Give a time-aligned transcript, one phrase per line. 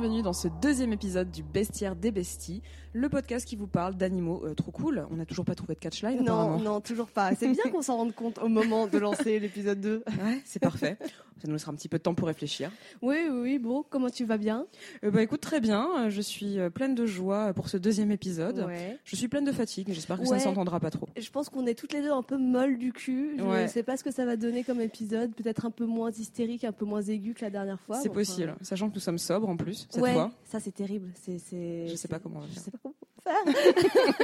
[0.00, 2.62] bienvenue dans ce deuxième épisode du Bestiaire des Besties,
[2.92, 5.06] le podcast qui vous parle d'animaux euh, trop cool.
[5.10, 7.34] On n'a toujours pas trouvé de catchline Non, non, toujours pas.
[7.34, 10.02] C'est bien qu'on s'en rende compte au moment de lancer l'épisode 2.
[10.24, 10.96] Ouais, c'est parfait.
[11.40, 12.70] Ça nous laissera un petit peu de temps pour réfléchir.
[13.00, 14.66] Oui, oui, oui, bon, comment tu vas bien?
[15.04, 15.88] Euh, bah écoute, très bien.
[15.98, 18.58] Euh, Je suis euh, pleine de joie pour ce deuxième épisode.
[18.66, 18.98] Ouais.
[19.04, 21.08] Je suis pleine de fatigue, j'espère que ça ne s'entendra pas trop.
[21.16, 23.36] Je pense qu'on est toutes les deux un peu molles du cul.
[23.38, 23.62] Je Ouais.
[23.62, 25.34] ne sais pas ce que ça va donner comme épisode.
[25.34, 27.98] Peut-être un peu moins hystérique, un peu moins aigu que la dernière fois.
[28.02, 30.32] c'est possible, sachant que nous sommes sobres en plus cette ouais, fois.
[30.44, 31.10] ça c'est terrible.
[31.22, 32.62] C'est, c'est, Je sais pas comment on va Je faire.
[32.64, 33.04] sais pas comment faire.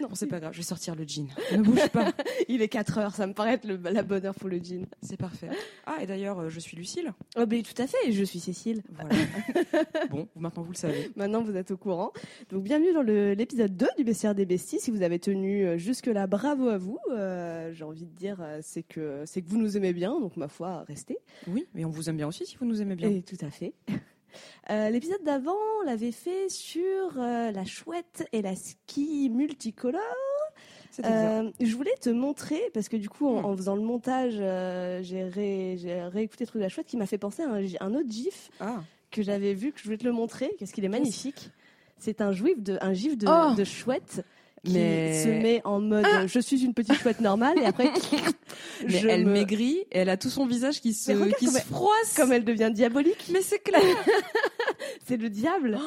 [0.00, 1.28] Bon, c'est pas grave, je vais sortir le jean.
[1.52, 2.12] Ne bouge pas.
[2.48, 4.86] Il est 4 heures, ça me paraît être le- la bonne heure pour le jean.
[5.02, 5.50] C'est parfait.
[5.86, 7.12] Ah, et d'ailleurs, euh, je suis Lucille.
[7.36, 8.82] Oh, ben, tout à fait, je suis Cécile.
[8.92, 9.10] Voilà.
[10.10, 11.10] bon, maintenant vous le savez.
[11.16, 12.12] Maintenant, vous êtes au courant.
[12.50, 14.80] Donc, bienvenue dans le- l'épisode 2 du Bestiaire des Besties.
[14.80, 16.98] Si vous avez tenu euh, jusque-là, bravo à vous.
[17.10, 20.18] Euh, J'ai envie de dire, c'est que, c'est que vous nous aimez bien.
[20.20, 21.18] Donc, ma foi, restez.
[21.48, 23.10] Oui, mais on vous aime bien aussi si vous nous aimez bien.
[23.10, 23.74] Et tout à fait.
[24.70, 30.00] Euh, L'épisode d'avant, on l'avait fait sur euh, la chouette et la ski multicolore.
[31.04, 33.44] Euh, je voulais te montrer, parce que du coup, en, Hmm.
[33.44, 36.96] en faisant le montage, euh, j'ai ré- j'ai réécouté le truc de la chouette qui
[36.96, 39.96] m'a fait penser à un, un autre gif Ah, que j'avais vu, que je voulais
[39.98, 41.50] te le montrer, parce qu'il est magnifique.
[41.98, 44.24] C'est un, juif de, un gif de, Oh de chouette
[44.64, 47.90] qui Mais- se met en mode euh, je suis une petite chouette normale et après
[48.84, 51.54] mais je elle me- maigrit et elle a tout son visage qui se, qui comme
[51.54, 52.14] se elle- froisse.
[52.16, 53.26] comme elle devient diabolique.
[53.32, 53.80] Mais c'est clair.
[55.06, 55.78] C'est le diable.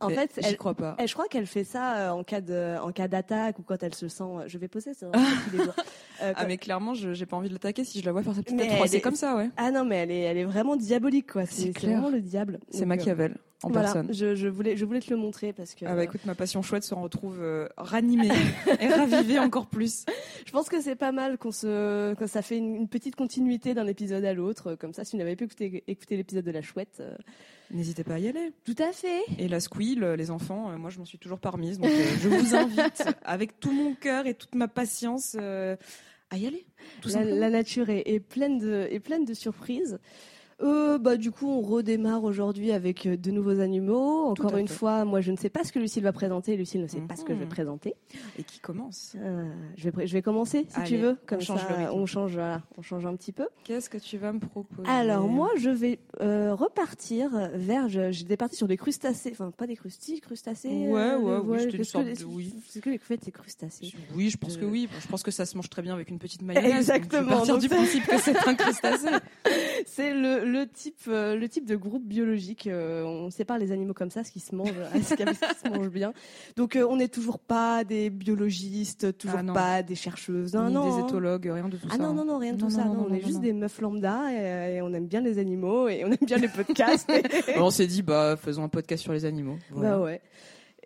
[0.00, 0.96] En Mais fait, elle- crois pas.
[0.98, 3.82] Et je crois qu'elle fait ça euh, en cas de, en cas d'attaque ou quand
[3.82, 4.24] elle se sent.
[4.46, 4.92] Je vais poser,
[5.52, 5.74] les jours.
[6.22, 8.34] Euh, Ah mais clairement, je j'ai pas envie de l'attaquer si je la vois faire
[8.34, 9.50] sa petite tête elle est- comme ça, ouais.
[9.56, 11.46] Ah non, mais elle est, elle est vraiment diabolique, quoi.
[11.46, 12.60] C'est vraiment le diable.
[12.70, 14.12] C'est euh, Machiavel en voilà, personne.
[14.12, 16.62] je, je voulais, je voulais te le montrer parce que Ah bah écoute, ma passion
[16.62, 18.30] chouette se retrouve euh, ranimée
[18.80, 20.04] et ravivée encore plus.
[20.46, 23.74] je pense que c'est pas mal qu'on se, que ça fait une, une petite continuité
[23.74, 24.74] d'un épisode à l'autre.
[24.74, 27.14] Comme ça, si vous n'avez pas écouté, écouté l'épisode de la chouette, euh,
[27.70, 28.52] N'hésitez pas à y aller.
[28.64, 29.22] tout à fait.
[29.38, 31.90] Et la squeal, euh, les enfants, moi je m'en suis toujours pas remise, donc
[32.22, 35.36] je vous invite avec tout mon cœur et toute ma patience
[36.30, 36.66] à y aller.
[37.00, 39.98] Tout La, nature est, est pleine de, est pleine de surprises.
[40.62, 44.26] Euh, bah, du coup, on redémarre aujourd'hui avec euh, de nouveaux animaux.
[44.26, 44.74] Encore une fait.
[44.74, 46.56] fois, moi, je ne sais pas ce que Lucille va présenter.
[46.56, 47.50] Lucille ne sait pas ce que je vais Mhm.
[47.50, 47.94] présenter.
[48.38, 51.10] Et qui commence Euh, je, vais, je vais commencer, si tu veux.
[51.22, 51.90] on Comme change ça, rythme.
[51.92, 53.46] on change, voilà, on change un petit peu.
[53.64, 54.88] Qu'est-ce que tu vas me proposer?
[54.88, 57.88] Alors, moi, je vais euh, repartir vers.
[57.88, 59.30] je- J'étais partie sur des crustacés.
[59.32, 60.68] Enfin, pas des crustilles, crustacés.
[60.88, 62.54] Ouais, ouais, oui, c'était une que sorte de- oui.
[62.68, 64.88] Est-ce que les crevettes, c'est crustacés Oui, je pense Je- que oui.
[65.00, 66.70] Je pense que ça se mange très bien avec une petite mayonnaise.
[66.86, 69.08] donc Exactement, Je vais partir donc du principe que c'est un crustacé.
[69.86, 72.66] C'est le, le type euh, le type de groupe biologique.
[72.66, 75.58] euh, on sépare les animaux comme ça, ce qui se mange, ce qui, ce qui
[75.64, 76.12] se mange bien.
[76.56, 79.52] Donc euh, on n'est toujours pas des biologistes, toujours Ah, non.
[79.54, 81.06] pas des chercheuses, non, Ni non, des hein.
[81.06, 81.98] éthologues, rien de tout Ah ça.
[81.98, 82.14] non, hein.
[82.14, 82.84] non, non, rien de Non, tout non, ça.
[82.84, 83.40] non, non, non, on est non, juste non.
[83.42, 86.48] des meufs lambda et, et on aime bien les animaux et on aime bien les
[86.54, 87.10] podcasts.
[87.48, 89.56] Alors, on s'est dit, bah, faisons un podcast sur les animaux.
[89.70, 89.96] Voilà.
[89.96, 90.20] Bah ouais.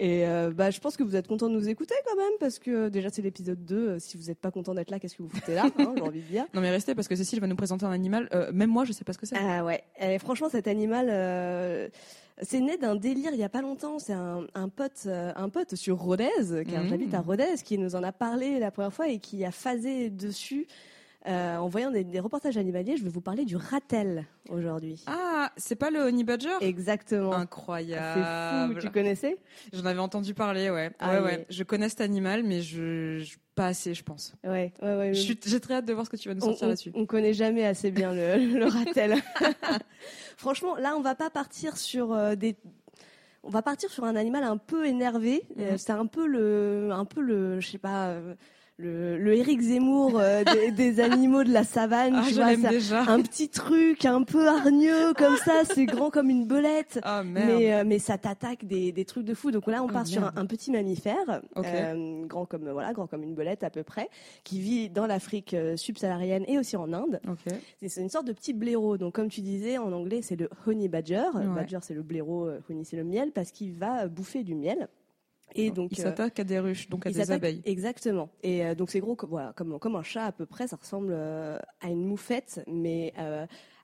[0.01, 2.59] Et euh, bah, je pense que vous êtes content de nous écouter quand même, parce
[2.61, 3.77] que euh, déjà c'est l'épisode 2.
[3.77, 6.03] euh, Si vous n'êtes pas content d'être là, qu'est-ce que vous foutez là hein, J'ai
[6.03, 6.47] envie de dire.
[6.55, 8.29] Non, mais restez parce que Cécile va nous présenter un animal.
[8.33, 9.37] euh, même moi, je sais pas ce que c'est.
[9.37, 9.83] Ah ouais.
[10.01, 11.89] Et franchement, cet animal, euh,
[12.43, 13.99] c'est né d'un délire il y a pas longtemps.
[13.99, 16.29] C'est un, un pote, un pote sur Rodez,
[16.71, 16.89] car Mhm.
[16.89, 20.11] j'habite à Rodez, qui nous en a parlé la première fois et qui a phasé
[20.11, 20.67] dessus.
[21.29, 25.03] Euh, en voyant des, des reportages animaliers, je vais vous parler du ratel aujourd'hui.
[25.07, 26.49] Ah, c'est pas le honey badger?
[26.63, 27.33] Exactement.
[27.33, 28.75] C'est Incroyable.
[28.75, 28.81] fou.
[28.81, 29.37] Tu connaissais?
[29.73, 30.91] J'en avais entendu parler, ouais.
[30.99, 34.35] Ah, ouais, est- Je connais cet animal, mais je, je- pas assez, je pense.
[34.45, 35.15] Ouais, ouais, ouais.
[35.15, 36.93] Je suis- J'ai très hâte de voir ce que tu vas nous sortir on- là-dessus.
[36.95, 38.65] on connaît jamais assez bien le, le
[38.97, 39.17] ratel.
[40.37, 42.57] Franchement, là, on va pas partir sur euh, des.
[43.45, 45.43] On va partir sur un animal un peu énervé.
[45.59, 45.79] Euh, Mhm.
[45.79, 48.35] c'est un peu le, un peu le, je sais pas, euh,
[48.81, 52.15] le, le Eric Zemmour euh, des, des animaux de la savane.
[52.17, 53.03] Ah, tu vois, déjà.
[53.03, 55.65] un petit truc un peu hargneux comme ça.
[55.65, 57.01] C'est grand comme une belette.
[57.03, 57.49] Ah, merde.
[57.59, 59.51] Mais, euh, mais ça t'attaque des, des trucs de fou.
[59.51, 61.67] Donc là, on Ah, part sur un, petit mammifère, Ok.
[61.67, 64.09] euh, grand comme voilà, grand comme une belette à peu près,
[64.45, 67.21] qui vit dans l'Afrique euh, subsaharienne et aussi en Inde.
[67.29, 67.53] Ok.
[67.85, 68.97] C'est- une sorte de petit blaireau.
[68.97, 71.25] Donc, comme tu disais, en anglais, c'est le honey badger.
[71.35, 71.45] Ouais.
[71.53, 74.87] Badger, c'est le blaireau, euh, honey, c'est le miel, parce qu'il va bouffer du miel.
[75.55, 77.63] Et donc, il euh, s'attaque à des ruches, donc à des abeilles.
[77.65, 78.31] Exactement.
[78.43, 80.69] Et euh, donc, c'est gros comme, voilà, comme, comme un chat à peu près.
[80.69, 83.13] Ça ressemble euh, à une moufette, mais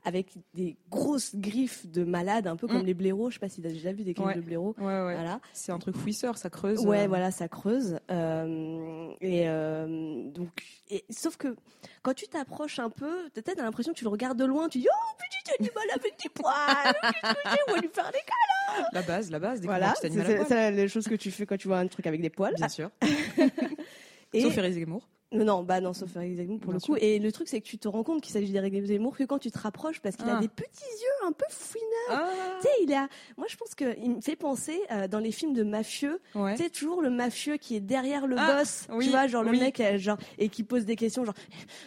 [0.04, 2.86] avec des grosses griffes de malade, un peu comme Mm.
[2.86, 3.30] les blaireaux.
[3.30, 4.34] Je sais pas si tu as déjà vu des griffes Ouais.
[4.36, 4.74] de blaireaux.
[4.78, 5.14] Ouais, ouais.
[5.14, 5.40] Voilà.
[5.54, 6.80] C'est un truc fouisseur, ça creuse.
[6.86, 7.98] Ouais, euh, voilà, ça creuse.
[8.10, 10.50] Euh, et euh, donc,
[10.90, 11.56] et, sauf que
[12.02, 14.78] quand tu t'approches un peu, peut-être t'as l'impression que tu le regardes de loin, tu
[14.78, 16.52] dis oh petit animal avec des poils,
[17.68, 18.88] On va lui faire des câlins.
[18.92, 19.60] La base, la base.
[19.60, 22.06] Des Voilà, c'est c'est- c'est les choses que tu fais quand tu vois un truc
[22.06, 22.54] avec des poils.
[22.56, 22.90] Bien sûr.
[24.32, 25.08] Et Sauf Eric Zemmour.
[25.34, 26.96] Non, bah non, sauf Eric Zemmour pour Bien le coup.
[27.00, 29.38] Et le truc, c'est que tu te rends compte qu'il s'agit d'Eric Zemmour que quand
[29.38, 30.40] tu te rapproches, parce qu'il a Ah.
[30.40, 31.84] des petits yeux un peu fouineux.
[32.10, 32.28] Ah,
[32.60, 33.08] Tu sais, il a.
[33.36, 36.20] Moi, je pense qu'il me fait penser euh, dans les films de mafieux.
[36.34, 36.54] ouais.
[36.56, 38.86] Tu sais, toujours le mafieux qui est derrière le Ah, boss.
[38.92, 41.34] oui, tu vois, genre le mec, euh, genre, et qui pose des questions, genre,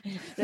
[0.38, 0.44] eh,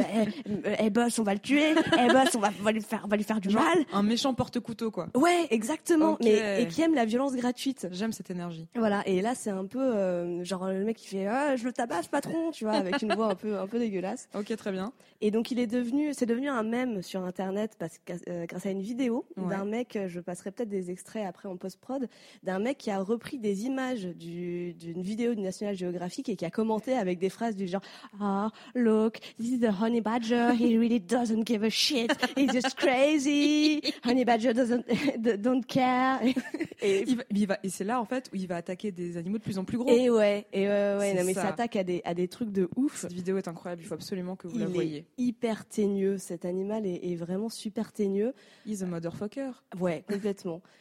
[0.80, 1.74] eh, boss, on va le tuer.
[2.00, 3.84] Eh, boss, on va, lui faire, on va lui faire du Genre, mal.
[3.94, 5.08] un méchant porte-couteau, quoi.
[5.16, 6.18] Ouais, exactement.
[6.24, 7.88] Mais, et qui aime la violence gratuite.
[7.92, 8.68] J'aime cette énergie.
[8.76, 11.74] Voilà, et là c'est un peu euh, genre le mec qui fait ah, je le
[11.74, 14.30] tabasse patron, tu vois, avec une voix un peu un peu dégueulasse.
[14.36, 14.94] Ok, très bien.
[15.22, 18.00] Et donc il est devenu, c'est devenu un mème sur internet parce
[18.30, 19.50] euh, grâce à une vidéo Ouais.
[19.50, 22.08] d'un mec, euh, je passerai peut-être des extraits après en post prod,
[22.44, 26.46] d'un mec qui a repris des images du- d'une vidéo du National Geographic et qui
[26.46, 27.82] a commenté avec des phrases du genre
[28.20, 32.76] ah look this is the honey badger he really doesn't give a shit he's just
[32.76, 34.84] crazy honey badger doesn't
[35.42, 36.20] don't care
[36.82, 39.38] et, Il va- il et c'est là, en fait, où il va attaquer des animaux
[39.38, 39.90] de plus en plus gros.
[39.90, 41.44] Et ouais, et ouais, non, mais ça.
[41.44, 42.83] ça attaque à des, à des trucs de ouf.
[42.94, 44.98] Cette vidéo est incroyable, il faut absolument que vous la Il voyez.
[45.00, 48.34] est hyper teigneux, cet animal est, est vraiment super teigneux.
[48.66, 49.52] He's a motherfucker.
[49.80, 50.62] Ouais, complètement.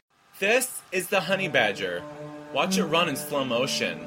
[0.41, 2.03] This is the honey badger.
[2.55, 3.99] Watch it run in slow motion.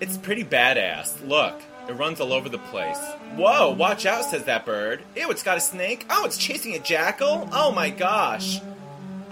[0.00, 1.20] It's pretty badass.
[1.26, 1.54] Look,
[1.88, 2.98] it runs all over the place.
[3.36, 5.00] Whoa, watch out, says that bird.
[5.14, 6.06] Ew, it's got a snake.
[6.10, 7.48] Oh, it's chasing a jackal.
[7.52, 8.60] Oh my gosh.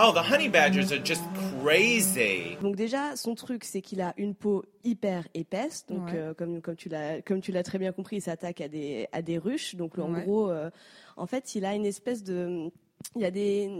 [0.01, 1.23] Oh, the honey badgers are just
[1.63, 2.57] crazy.
[2.61, 5.87] Donc déjà, son truc, c'est qu'il a une peau hyper épaisse.
[5.87, 6.19] Donc Ouais.
[6.19, 9.07] euh, comme, comme tu l'as comme tu l'as très bien compris, il s'attaque à des,
[9.13, 9.77] à des ruches.
[9.77, 10.23] Donc en Ouais.
[10.25, 10.69] gros, euh,
[11.17, 12.71] en fait, il a une espèce de...
[13.15, 13.71] Il y a des...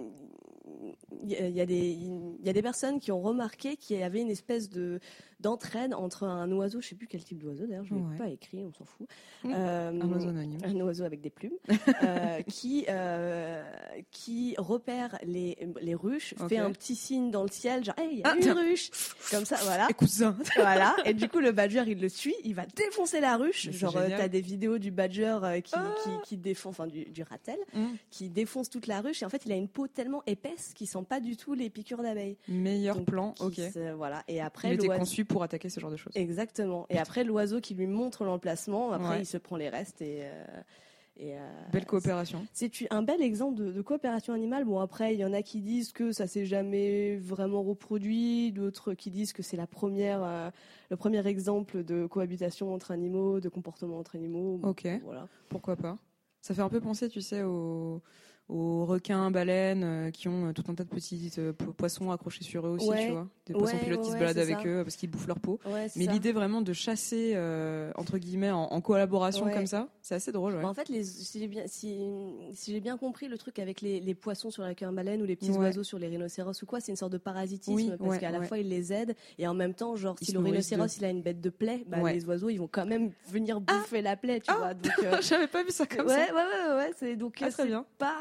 [1.23, 3.77] Il y a, il y a des, il y a des personnes qui ont remarqué
[3.77, 5.01] qu'il y avait une espèce de
[5.45, 8.17] d'entraide entre un oiseau, je sais plus quel type d'oiseau d'ailleurs, je ne l'ai Ouais.
[8.19, 9.07] pas écrit, on s'en fout.
[9.45, 9.53] Mmh.
[9.55, 10.59] Euh, Un oiseau anonyme.
[10.65, 11.53] un oiseau avec des plumes,
[12.03, 13.63] euh, qui, euh,
[14.11, 18.19] qui repère les, les ruches, fait un petit signe dans le ciel, genre, hey, il
[18.19, 18.55] y a Ah, une tiens.
[18.55, 18.91] ruche,
[19.31, 19.87] comme ça, voilà.
[19.91, 20.37] Et cousin.
[20.57, 20.97] voilà.
[21.05, 23.71] Et du coup, le badger, il le suit, il va défoncer la ruche.
[23.71, 25.95] Genre, t'as des vidéos du badger qui, Ah.
[26.03, 27.87] qui, qui défonce, enfin, du, du ratel, Mm.
[28.11, 29.23] qui défonce toute la ruche.
[29.23, 31.71] Et en fait, il a une peau tellement épaisse qu'il sent pas du tout les
[31.71, 32.37] piqûres d'abeilles.
[32.49, 33.61] Meilleur Donc, plan, ok.
[33.97, 34.23] voilà.
[34.29, 36.13] Et après, Il était conçu pour attaquer ce genre de choses.
[36.17, 36.87] Exactement.
[36.91, 39.21] Et après, l'oiseau qui lui montre l'emplacement, après, Ouais.
[39.23, 40.21] il se prend les restes et.
[40.23, 40.45] euh,
[41.17, 42.45] et, euh, Belle coopération.
[42.53, 44.65] c'est un bel exemple de, de coopération animale.
[44.65, 48.95] Bon, après, il y en a qui disent que ça s'est jamais vraiment reproduit, d'autres
[48.95, 50.51] qui disent que c'est la première, euh,
[50.91, 54.59] le premier exemple de cohabitation entre animaux, de comportement entre animaux.
[54.65, 54.89] Ok.
[55.05, 55.29] Voilà.
[55.49, 55.99] Pourquoi pas?
[56.41, 58.03] Ça fait un peu penser, tu sais, aux,
[58.49, 62.11] aux requins, baleines euh, qui ont euh, tout un tas de petits euh, po- poissons
[62.11, 63.07] accrochés sur eux aussi, Ouais.
[63.07, 63.27] tu vois.
[63.47, 64.67] Des poissons Ouais, pilotes qui se ouais, baladent avec ça.
[64.69, 65.59] eux parce qu'ils bouffent leur peau.
[65.67, 67.37] Ouais, Mais l'idée vraiment de chasser,
[67.97, 69.53] entre guillemets, en, en collaboration Ouais.
[69.55, 70.63] comme ça, c'est assez drôle, ouais.
[70.63, 71.99] Bah, en fait, les, si j'ai bien, si,
[72.53, 75.27] si j'ai bien compris le truc avec les, les poissons sur la queue baleine ou
[75.27, 75.59] les petits Ouais.
[75.59, 78.31] oiseaux sur les rhinocéros ou quoi, c'est une sorte de parasitisme Oui, parce ouais, qu'à
[78.31, 78.47] la ouais.
[78.47, 81.11] fois ils les aident et en même temps, genre Ils si le rhinocéros il a
[81.11, 82.13] une bête de plaie, bah, Ouais.
[82.15, 84.75] les oiseaux ils vont quand même venir bouffer la plaie, tu Ah vois.
[84.75, 86.35] Donc, euh, J'avais pas vu ça comme ouais, ça.
[86.35, 86.41] ouais,
[86.71, 87.85] ouais, ouais, c'est donc Ah, très bien.
[87.99, 88.15] pas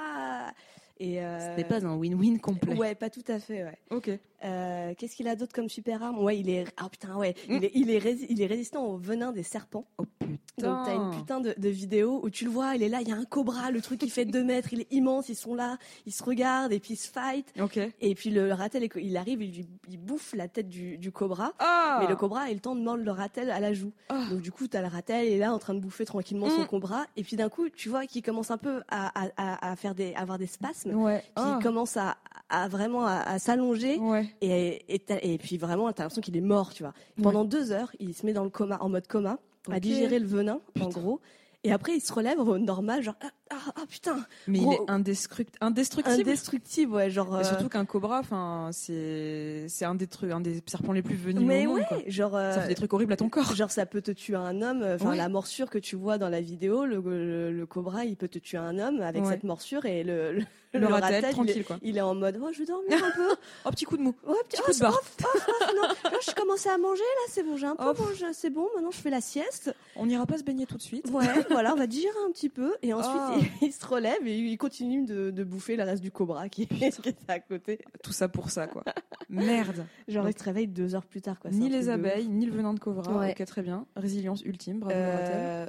[0.99, 2.75] et euh, C'était pas un win-win complet.
[2.75, 3.77] Ouais, pas tout à fait, ouais.
[3.89, 4.09] Ok.
[4.43, 6.19] Euh, Qu'est-ce qu'il a d'autre comme super arme?
[6.19, 6.65] Ouais, il est.
[6.77, 7.33] Ah putain, ouais.
[7.49, 7.55] Mm.
[7.55, 9.85] Il, est, il, est rési- il est résistant au venin des serpents.
[9.97, 10.33] Oh putain.
[10.61, 13.07] Donc t'as une putain de, de vidéo où tu le vois, il est là, il
[13.07, 15.55] y a un cobra, le truc il fait 2 mètres, il est immense, ils sont
[15.55, 17.51] là, ils se regardent et puis ils se fight.
[17.59, 17.79] Ok.
[18.01, 21.53] Et puis le ratel, il arrive, il, bouffe la tête du, du cobra.
[21.59, 23.91] Ah Mais le cobra a le temps de mordre le ratel à la joue.
[24.09, 24.25] Ah.
[24.29, 26.61] Donc du coup, t'as le ratel, il est là en train de bouffer tranquillement son
[26.63, 26.67] Mm.
[26.67, 27.05] cobra.
[27.17, 29.95] Et puis d'un coup, tu vois qu'il commence un peu à, à, à, à faire
[29.95, 30.93] des, à avoir des spasmes.
[30.93, 31.19] Ouais.
[31.19, 31.57] Puis Ah.
[31.59, 32.17] il commence à,
[32.49, 33.97] à vraiment à, à s'allonger.
[33.97, 34.27] Ouais.
[34.41, 36.93] Et, et puis vraiment, t'as l'impression qu'il est mort, tu vois.
[37.21, 39.39] Pendant deux heures, il se met dans le coma, en mode coma,
[39.71, 41.19] à digérer le venin, en gros.
[41.63, 43.31] Et après, il se relève au normal, genre, ah,
[43.67, 44.17] ah, ah, putain,
[44.47, 46.19] Mais Gros- il est indestruct- indestructible.
[46.29, 47.37] indestructible, ouais, genre.
[47.37, 51.01] Et euh, surtout qu'un cobra, enfin, c'est c'est un des trucs, un des serpents les
[51.01, 51.85] plus venimeux mais au monde.
[51.91, 52.35] ouais, genre.
[52.35, 53.55] euh, Ça fait des trucs horribles à ton corps.
[53.55, 55.17] Genre ça peut te tuer un homme, enfin Ouais.
[55.17, 58.39] la morsure que tu vois dans la vidéo, le, le, le cobra il peut te
[58.39, 59.29] tuer un homme avec Ouais.
[59.31, 61.77] cette morsure et le, le, Le ratel, ratel, il est- tranquille, quoi.
[61.83, 64.15] Il est en mode oh je vais dormir un peu, Oh, petit coup de mou.
[64.27, 64.99] ouais petit coup de barre.
[64.99, 65.81] oh, oh, oh, non,
[66.11, 68.89] là je commençais à manger là c'est bon j'ai un peu mangé c'est bon maintenant
[68.91, 71.09] je fais la sieste, On n'ira pas se baigner tout de suite.
[71.11, 73.35] ouais voilà on va digérer un petit peu et ensuite Ah.
[73.61, 76.83] il, se relève et il continue de, de bouffer le reste du cobra qui, qui
[76.85, 78.83] est à côté, Tout ça pour ça, quoi.
[79.29, 79.85] Merde.
[80.07, 81.51] genre Donc- il se réveille deux heures plus tard quoi.
[81.51, 83.17] Ni les abeilles, ni le venin de cobra.
[83.19, 83.31] Ouais.
[83.37, 83.85] Ok, très bien.
[83.95, 84.79] Résilience ultime.
[84.79, 84.95] Bravo.
[84.95, 85.67] Euh,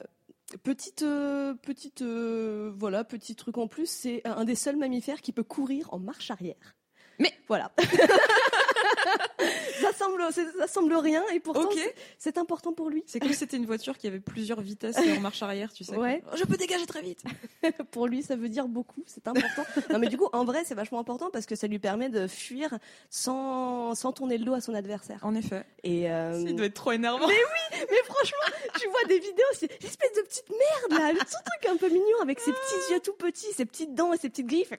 [0.63, 5.33] petite, euh, petite, euh, voilà, petit truc en plus, c'est un des seuls mammifères qui
[5.33, 6.77] peut courir en marche arrière.
[7.19, 7.73] Mais- voilà.
[10.19, 11.69] Ça semble c'est- ça semble rien et pourtant
[12.19, 13.03] c'est- important pour lui.
[13.07, 15.97] C'est comme si c'était une voiture qui avait plusieurs vitesses en marche arrière, tu sais.
[15.97, 16.21] Ouais.
[16.27, 16.37] quoi.
[16.37, 17.23] Je peux dégager très vite.
[17.91, 19.63] pour lui, ça veut dire beaucoup, c'est important.
[19.91, 22.27] non, mais du coup, en vrai, c'est vachement important parce que ça lui permet de
[22.27, 22.77] fuir
[23.11, 25.19] sans, sans tourner le dos à son adversaire.
[25.23, 25.65] En effet.
[25.85, 27.27] Et euh, Il doit être trop énervant.
[27.29, 31.71] mais franchement, tu vois des vidéos, c'est une espèce de petite merde là, ce truc
[31.73, 34.47] un peu mignon avec ses petits yeux tout petits, ses petites dents et ses petites
[34.47, 34.73] griffes.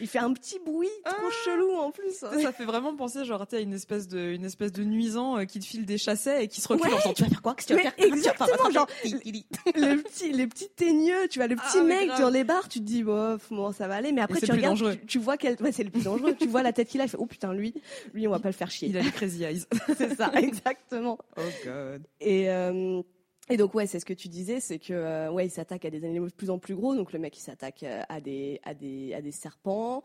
[0.00, 1.30] Il fait un petit bruit trop Ah.
[1.44, 2.12] chelou en plus.
[2.14, 5.58] Ça fait vraiment penser genre à une espèce de une espèce de nuisant euh, qui
[5.60, 6.92] te file des chassets et qui se recule Ouais.
[6.94, 7.54] en disant tu vas faire quoi?
[7.54, 9.44] Que tu vas faire exactement, genre, Ti-ti-ti.
[9.74, 12.20] le petit, les petits teigneux, tu vois, le petit Ah, mais mec grave.
[12.20, 14.78] dans les bars, tu te dis, bof, bon, ça va aller, mais après tu regardes,
[15.00, 17.04] tu, tu vois quel, ouais, c'est le plus dangereux, tu vois la tête qu'il a,
[17.04, 17.74] il fait, oh putain, lui,
[18.14, 18.88] lui, on va pas le faire chier.
[18.88, 19.64] Il a les crazy eyes.
[19.96, 21.18] c'est ça, exactement.
[21.36, 22.02] Oh god.
[22.20, 23.02] Et, euh,
[23.48, 25.90] et donc ouais, c'est ce que tu disais, c'est que euh, ouais, il s'attaque à
[25.90, 26.94] des animaux de plus en plus gros.
[26.94, 30.00] Donc le mec, il s'attaque euh, à des à des à des serpents, euh,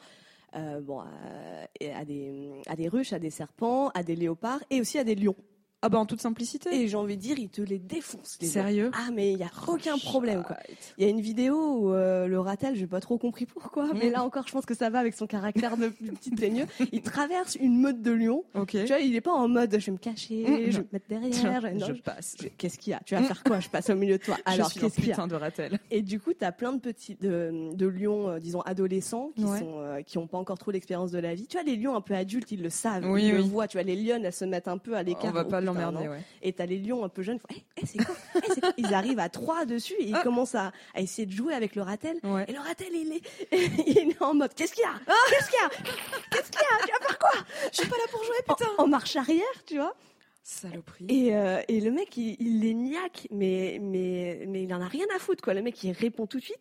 [0.82, 1.04] bon,
[1.80, 5.04] et à des à des ruches, à des serpents, à des léopards et aussi à
[5.04, 5.36] des lions.
[5.86, 6.74] Ah bah en toute simplicité.
[6.82, 8.38] Et j'ai envie de dire, il te les défonce.
[8.42, 8.48] Les.
[8.48, 10.58] Sérieux Ah mais il y a aucun problème quoi.
[10.98, 14.10] Il y a une vidéo où euh, le ratel, j'ai pas trop compris pourquoi, mais
[14.10, 14.14] Mm.
[14.14, 16.66] là encore, je pense que ça va avec son caractère de petit teigneux.
[16.92, 18.44] Il traverse une meute de lions.
[18.56, 18.72] Ok.
[18.72, 20.72] Tu vois, il est pas en mode je vais me cacher, Mm.
[20.72, 21.62] je vais me mettre derrière.
[21.62, 22.36] je- non, je je- passe.
[22.42, 23.02] je- Qu'est-ce qu'il y a?
[23.06, 23.60] Tu vas faire quoi?
[23.60, 24.38] Je passe au milieu de toi.
[24.46, 25.28] Alors je suis un qu'est-ce qu'il y a?
[25.28, 25.80] de ratel.
[25.92, 29.44] Et du coup, tu as plein de petits de, de lions, euh, disons adolescents, qui
[29.46, 29.60] Ouais.
[29.60, 31.46] sont euh, qui ont pas encore trop l'expérience de la vie.
[31.46, 33.50] Tu vois, les lions un peu adultes, ils le savent, Oui, ils le oui.
[33.50, 33.68] voient.
[33.68, 35.34] Tu vois, les lionnes, elles se mettent un peu à l'écart.
[35.76, 36.22] Putain, ouais.
[36.42, 37.40] Et t'as les lions un peu jeunes.
[37.50, 40.22] Hey, hey, c'est quoi Hey, c'est quoi Ils arrivent à trois dessus et ils Ah.
[40.24, 42.18] commencent à, à essayer de jouer avec le ratel.
[42.24, 42.46] Ouais.
[42.48, 43.22] Et le ratel, il est,
[43.88, 44.94] il est en mode Qu'est-ce qu'il y a?
[45.30, 45.70] Qu'est-ce qu'il y a?
[46.32, 46.86] Qu'est-ce qu'il y a?
[46.86, 47.32] Tu vas faire quoi?
[47.72, 49.96] Je suis pas là pour jouer, en, en marche arrière, tu vois.
[50.48, 51.06] Saloperie.
[51.10, 54.88] Et, euh, et le mec, il, il les niaque, mais, mais, mais il en a
[54.88, 55.56] rien à foutre, quoi.
[55.56, 56.60] Le mec, il répond tout de suite.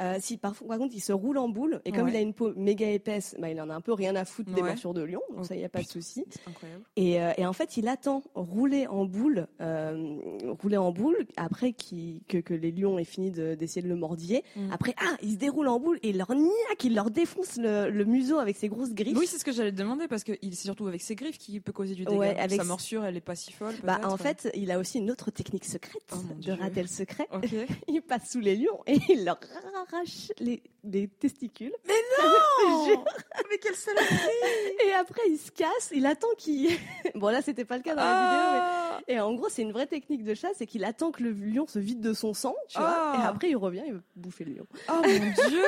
[0.00, 2.12] Euh, si par, par contre, il se roule en boule, et comme Ouais.
[2.12, 4.52] il a une peau méga épaisse, bah, il en a un peu rien à foutre
[4.52, 4.68] des Ouais.
[4.70, 6.24] morsures de lion, donc Oh, ça, il n'y a pas de souci.
[6.30, 6.82] C'est incroyable.
[6.96, 10.16] Et, euh, et en fait, il attend rouler en boule, euh,
[10.62, 14.44] rouler en boule, après que, que les lions aient fini de- d'essayer de, le mordiller.
[14.56, 14.70] Mm.
[14.72, 17.90] Après, ah, il se déroule en boule et il leur niaque, il leur défonce le,
[17.90, 19.16] le museau avec ses grosses griffes.
[19.18, 21.60] Oui, c'est ce que j'allais te demander parce que c'est surtout avec ses griffes qu'il
[21.62, 22.18] peut causer du dégât.
[22.18, 23.74] Ouais, avec Sa morsure, elle est pas si folle.
[23.82, 26.54] bah, en fait, il a aussi une autre technique secrète Oh, de Dieu.
[26.54, 27.28] ratel secret.
[27.88, 29.38] Il passe sous les lions et il leur
[29.74, 31.72] arrache les, les testicules.
[32.18, 33.04] Non
[33.50, 36.70] Mais quelle saloperie Et après, il se casse, il attend qu'il...
[37.14, 39.14] bon, là, c'était pas le cas dans la vidéo, Ah mais...
[39.14, 41.66] Et en gros, c'est une vraie technique de chasse, c'est qu'il attend que le lion
[41.66, 43.20] se vide de son sang, tu vois, Ah.
[43.22, 44.66] et après, il revient, il veut bouffer le lion.
[44.88, 45.62] Oh mon dieu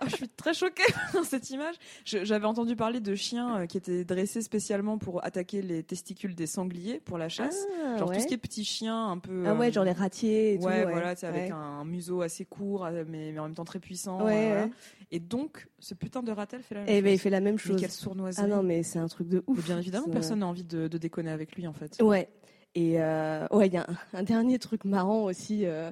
[0.00, 1.74] Oh, Je suis très choquée dans cette image.
[2.04, 6.46] J'avais entendu parler de chiens euh, qui étaient dressés spécialement pour attaquer les testicules des
[6.46, 7.66] sangliers pour la chasse.
[7.84, 8.16] Ah, genre ouais.
[8.16, 9.44] tout ce qui est petits chiens un peu.
[9.46, 10.64] Ah ouais, euh, genre les ratiers et tout.
[10.64, 13.78] ouais, voilà, sais, avec un museau assez court, euh, mais, mais en même temps très
[13.78, 14.18] puissant.
[14.18, 14.68] Voilà.
[15.12, 17.02] Et donc, ce putain de ratel fait la même Eh chose.
[17.04, 17.80] ben, il fait la même Mais chose.
[17.80, 18.44] quelle sournoiserie.
[18.44, 19.56] Ah non, mais c'est un truc de ouf.
[19.58, 22.00] Mais bien évidemment, C'est- personne n'a envie de, de déconner avec lui en fait.
[22.02, 22.28] Ouais.
[22.74, 25.66] Et euh, ouais, il y a un, un dernier truc marrant aussi.
[25.66, 25.90] euh,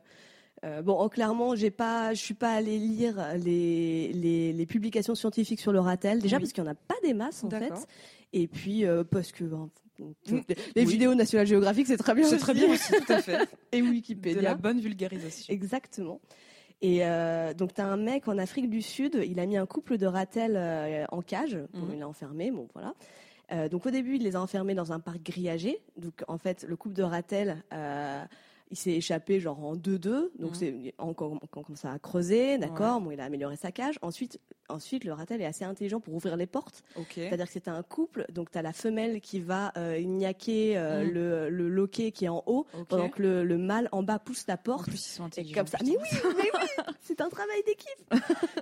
[0.64, 5.14] euh, bon, en clairement, j'ai pas, je suis pas allée lire les, les, les publications
[5.14, 6.20] scientifiques sur le ratel.
[6.20, 6.42] Déjà Oui.
[6.42, 7.72] parce qu'il y en a pas des masses en fait.
[8.32, 9.70] Et puis parce que ben.
[9.98, 10.44] Les
[10.76, 10.84] Oui.
[10.84, 12.24] vidéos National Geographic, c'est très bien.
[12.26, 13.38] C'est très bien aussi, tout à fait.
[13.72, 14.40] Et De Wikipédia.
[14.42, 15.52] la bonne vulgarisation.
[15.52, 16.20] Exactement.
[16.80, 19.66] Et euh, donc, tu as un mec en Afrique du Sud, il a mis un
[19.66, 21.90] couple de ratels euh, en cage, bon, Mhm.
[21.94, 22.94] il l'a enfermé, bon voilà.
[23.50, 25.80] Euh, donc au début, il les a enfermés dans un parc grillagé.
[25.96, 27.64] Donc en fait, le couple de ratels,
[28.70, 30.30] il s'est échappé genre en 2-2.
[30.38, 30.54] Donc Mhm.
[30.54, 33.00] c'est encore on commence à creuser, d'accord.
[33.00, 33.98] Bon, il a amélioré sa cage.
[34.02, 36.82] Ensuite, ensuite, le ratel est assez intelligent pour ouvrir les portes.
[37.14, 41.04] C'est-à-dire que c'était un couple, donc tu as la femelle qui va euh, niaquer euh,
[41.04, 41.10] Mhm.
[41.12, 42.88] le, le loquet qui est en haut, Ok.
[42.88, 44.88] pendant que le, le mâle en bas pousse la En porte.
[44.88, 45.54] plus, ils sont intelligents.
[45.60, 45.78] comme ça.
[45.82, 46.68] Mais oui, mais oui,
[47.00, 48.14] c'est un travail d'équipe.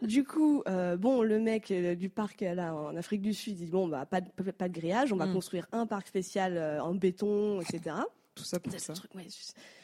[0.02, 3.66] du coup, euh, bon, le mec euh, du parc là en Afrique du Sud, dit
[3.66, 5.32] bon bah pas de, pas de grillage, on va Mm.
[5.32, 7.96] construire un parc spécial en béton, etc.
[8.34, 8.92] Tout ça pour C'est ça.
[8.92, 9.26] truc, ouais,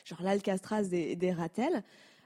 [0.05, 1.83] genre l'alcastras des, des ratels.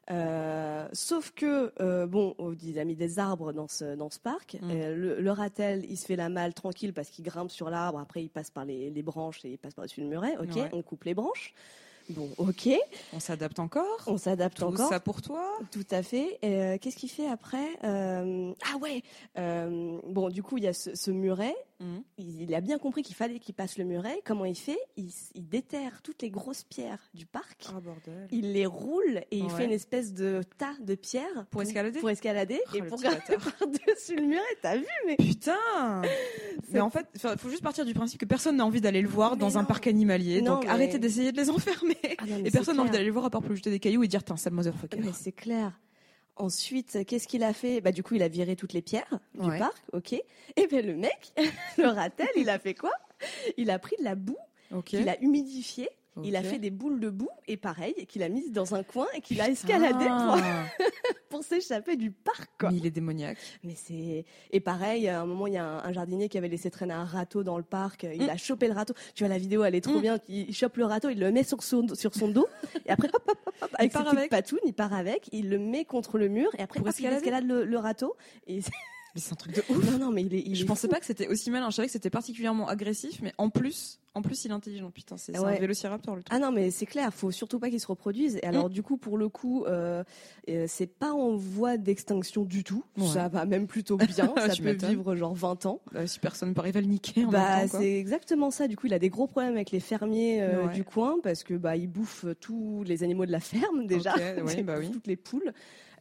[0.08, 4.20] Euh, sauf que euh, bon, oh, il a mis des arbres dans ce dans ce
[4.20, 4.56] parc.
[4.62, 4.70] Mm.
[4.70, 7.98] Euh, le, le ratel, il se fait la malle tranquille parce qu'il grimpe sur l'arbre.
[7.98, 10.36] Après, il passe par les, les branches et il passe par dessus le muret.
[10.38, 10.68] Ok, Ouais.
[10.72, 11.54] on coupe les branches.
[12.10, 12.68] Bon, ok,
[13.14, 14.04] On s'adapte encore.
[14.06, 14.88] on s'adapte Tout encore.
[14.88, 15.44] ça pour toi.
[15.72, 16.38] Tout à fait.
[16.40, 18.22] Qu'est-ce qu'il fait après Ah
[18.80, 19.02] ouais.
[19.34, 21.56] bon, du coup, il y a ce, ce muret.
[21.80, 22.02] Mhm.
[22.18, 24.20] Il, il a bien compris qu'il fallait qu'il passe le muret.
[24.24, 24.78] Comment il fait?
[24.96, 25.10] Il,
[25.48, 27.66] déterre toutes les grosses pierres du parc.
[27.68, 28.28] Ah bordel.
[28.30, 29.50] Il les roule et il Ouais.
[29.50, 32.00] fait une espèce de tas de pierres Pour escalader?
[32.00, 34.40] Pour escalader Oh, et pour grimper par-dessus le muret.
[34.62, 36.02] T'as vu mais Putain
[36.72, 39.08] Mais en fait, il faut juste partir du principe que personne n'a envie d'aller le
[39.08, 40.40] voir Mais dans un parc animalier.
[40.42, 41.96] Non, donc mais- arrêtez d'essayer de les enfermer.
[42.18, 43.80] Ah non, Et personne n'a envie d'aller le voir à part pour lui jeter des
[43.80, 44.98] cailloux et dire Tiens, sale motherfucker.
[45.00, 45.78] Mais c'est clair.
[46.36, 47.80] Ensuite, qu'est-ce qu'il a fait?
[47.80, 49.58] Bah du coup, il a viré toutes les pierres du Ouais.
[49.58, 50.12] parc, ok.
[50.12, 51.32] Et ben le mec,
[51.78, 52.92] le ratel, il a fait quoi?
[53.56, 54.36] Il a pris de la boue,
[54.74, 54.92] Ok.
[54.92, 55.88] il a humidifié,
[56.24, 59.06] il a fait des boules de boue et pareil, qu'il a mise dans un coin
[59.14, 60.64] et qu'il a escaladé pour, Ah,
[61.28, 62.70] pour s'échapper du parc, quoi.
[62.70, 63.38] mais il est démoniaque.
[63.64, 66.48] Mais c'est et pareil, à un moment il y a un, un jardinier qui avait
[66.48, 68.30] laissé traîner un râteau dans le parc, il Mm.
[68.30, 68.94] a chopé le râteau.
[69.14, 70.02] Tu vois la vidéo, elle est trop Mm.
[70.02, 70.18] bien.
[70.28, 72.46] Il, chope le râteau, il le met sur son sur son dos
[72.86, 74.30] et après hop hop hop, hop avec part ses avec.
[74.30, 77.06] patounes, il part avec, il le met contre le mur et après Pour hop, il
[77.06, 78.60] escalade le, le râteau et
[79.14, 79.90] Mais c'est un truc de ouf.
[79.90, 80.92] non non mais il est il Je est pensais fou.
[80.92, 81.70] pas que c'était aussi malin.
[81.70, 84.90] Je savais que c'était particulièrement agressif, mais en plus, en plus, il est intelligent.
[84.90, 85.56] Putain, c'est Ouais.
[85.56, 86.34] un vélociraptor le truc.
[86.34, 88.36] Ah non mais c'est clair, faut surtout pas qu'il se reproduise.
[88.42, 90.02] Et alors du coup pour le coup, euh,
[90.48, 92.82] euh, c'est pas en voie d'extinction du tout.
[92.96, 93.06] Ouais.
[93.06, 94.32] Ça va même plutôt bien.
[94.36, 95.80] ça peut vivre genre 20 ans.
[95.92, 98.66] Bah, si personne arriver à le niquer en Bah, c'est exactement ça.
[98.68, 100.72] Du coup, il a des gros problèmes avec les fermiers euh, Ouais.
[100.72, 104.14] du coin parce que bah, il bouffe tous les animaux de la ferme déjà.
[104.56, 104.90] Il bah oui.
[104.90, 105.52] Toutes les poules.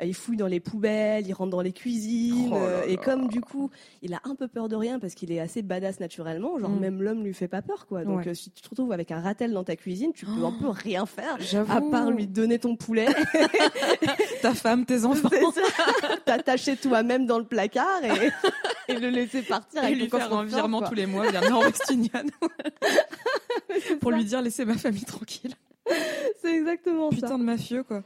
[0.02, 2.50] Euh, Il fouille dans les poubelles, il rentre dans les cuisines.
[2.52, 3.70] Oh là euh, et comme du coup,
[4.02, 6.80] il a un peu peur de rien parce qu'il est assez badass naturellement, genre Mm.
[6.80, 8.04] même l'homme lui fait pas peur quoi.
[8.04, 8.28] Donc Ouais.
[8.30, 10.48] euh, si tu te retrouves avec un ratel dans ta cuisine, tu peux Oh.
[10.48, 11.38] un peu rien faire.
[11.70, 13.08] À part lui donner ton poulet,
[14.42, 15.30] ta femme, tes enfants.
[16.26, 18.32] T'attacher toi-même dans le placard et,
[18.94, 20.90] et le laisser partir Et avec lui faire un virement quoi.
[20.90, 22.10] tous les mois vers Norwest Union
[24.00, 25.54] pour lui dire laissez ma famille tranquille.
[26.42, 27.16] C'est exactement ça.
[27.16, 28.04] Putain de mafieux quoi.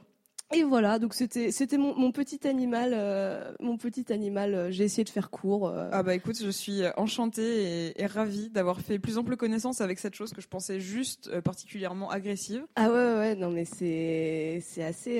[0.51, 4.55] Et voilà, donc c'était c'était mon, mon petit animal, euh, mon petit animal.
[4.55, 5.67] euh, J'ai essayé de faire court.
[5.67, 5.89] euh.
[5.91, 9.99] Ah bah écoute, je suis enchantée et, et ravie d'avoir fait plus ample connaissance avec
[9.99, 12.65] cette chose que je pensais juste euh, particulièrement agressive.
[12.75, 15.19] Ah ouais, ouais, ouais, non mais c'est c'est assez.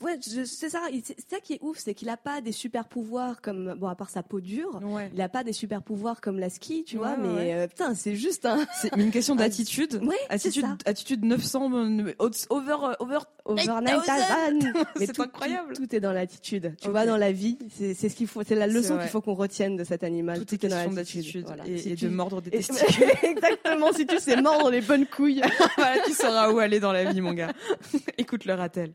[0.00, 0.80] Ouais, c'est ça.
[1.04, 3.96] C'est ça qui est ouf, c'est qu'il a pas des super pouvoirs comme bon à
[3.96, 4.80] part sa peau dure.
[4.84, 5.10] Ouais.
[5.12, 7.16] Il a pas des super pouvoirs comme la ski, tu Ouais, vois.
[7.16, 10.00] ouais, mais euh, putain, c'est juste un C'est une question d'attitude.
[10.28, 10.76] Attitude, ça.
[10.84, 12.12] attitude 900 euh,
[12.50, 13.18] over euh, over.
[13.44, 14.24] overnight 8000.
[14.46, 14.80] Alban.
[15.00, 15.72] Mais C'est tout- incroyable.
[15.74, 16.74] Tout, tout est dans l'attitude.
[16.80, 16.92] Tu Ok.
[16.92, 18.42] vois, dans la vie, c'est c'est ce qu'il faut.
[18.46, 20.38] C'est la leçon qu'il faut qu'on retienne de cet animal.
[20.44, 21.66] Tout est dans question d'attitude Voilà.
[21.66, 23.04] et, Si et tu- de mordre des testicules.
[23.24, 23.92] Exactement.
[23.92, 25.42] Si tu sais mordre les bonnes couilles.
[25.76, 27.52] voilà, tu sauras où aller dans la vie, mon gars.
[28.16, 28.92] Écoute le ratel.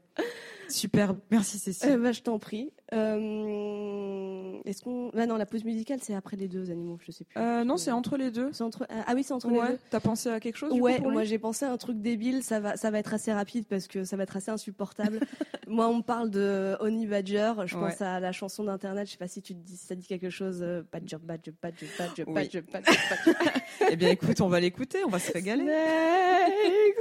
[0.73, 1.19] Superbe.
[1.31, 1.89] Merci Cécile.
[1.91, 2.71] Euh, bah, je t'en prie.
[2.93, 5.11] Euh, Est-ce qu'on.
[5.15, 7.39] Ah non, la pause musicale, c'est après les deux animaux, je sais plus.
[7.39, 8.49] Euh, non, c'est entre les deux.
[8.61, 8.85] Entre.
[8.89, 9.69] Ah oui, c'est entre les Ouais.
[9.69, 9.79] deux.
[9.89, 11.13] T'as pensé à quelque chose du coup, Ouais, pour lui?
[11.13, 13.87] moi j'ai pensé à un truc débile, ça va, ça va être assez rapide parce
[13.87, 15.19] que ça va être assez insupportable.
[15.67, 17.89] moi, on me parle de Honey Badger, je Ouais.
[17.89, 20.05] pense à la chanson d'internet, je sais pas si tu te dis, si ça dit
[20.07, 22.33] quelque chose, euh, Badger, Badger, Badger, Badger, Oui.
[22.33, 23.37] Badger, Badger, Badger.
[23.91, 25.65] Eh bien, écoute, on va l'écouter, on va se régaler.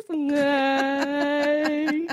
[0.07, 2.09] Snake, Snake.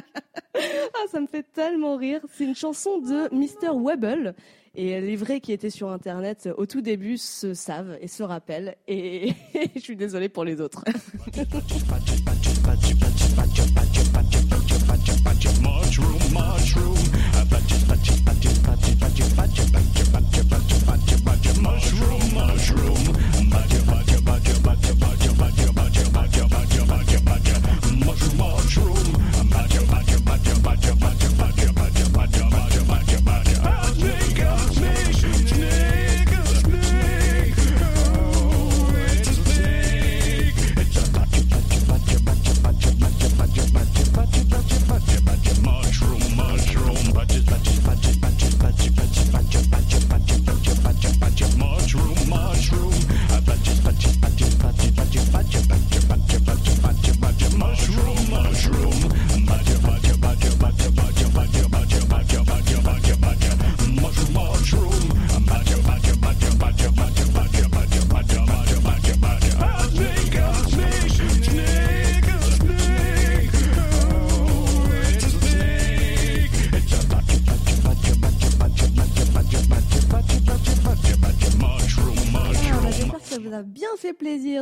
[0.60, 2.22] Ah, ça me fait tellement rire.
[2.34, 3.72] C'est une chanson de Mr.
[3.74, 4.36] Webble.
[4.76, 8.76] Et les vrais qui étaient sur Internet au tout début se savent et se rappellent.
[8.88, 9.34] Et
[9.76, 10.84] je suis désolée pour les autres.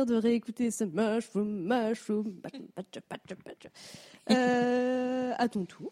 [0.04, 2.40] Plaisir de réécouter ce mushroom, mushroom.
[4.30, 5.90] Euh, à ton tour.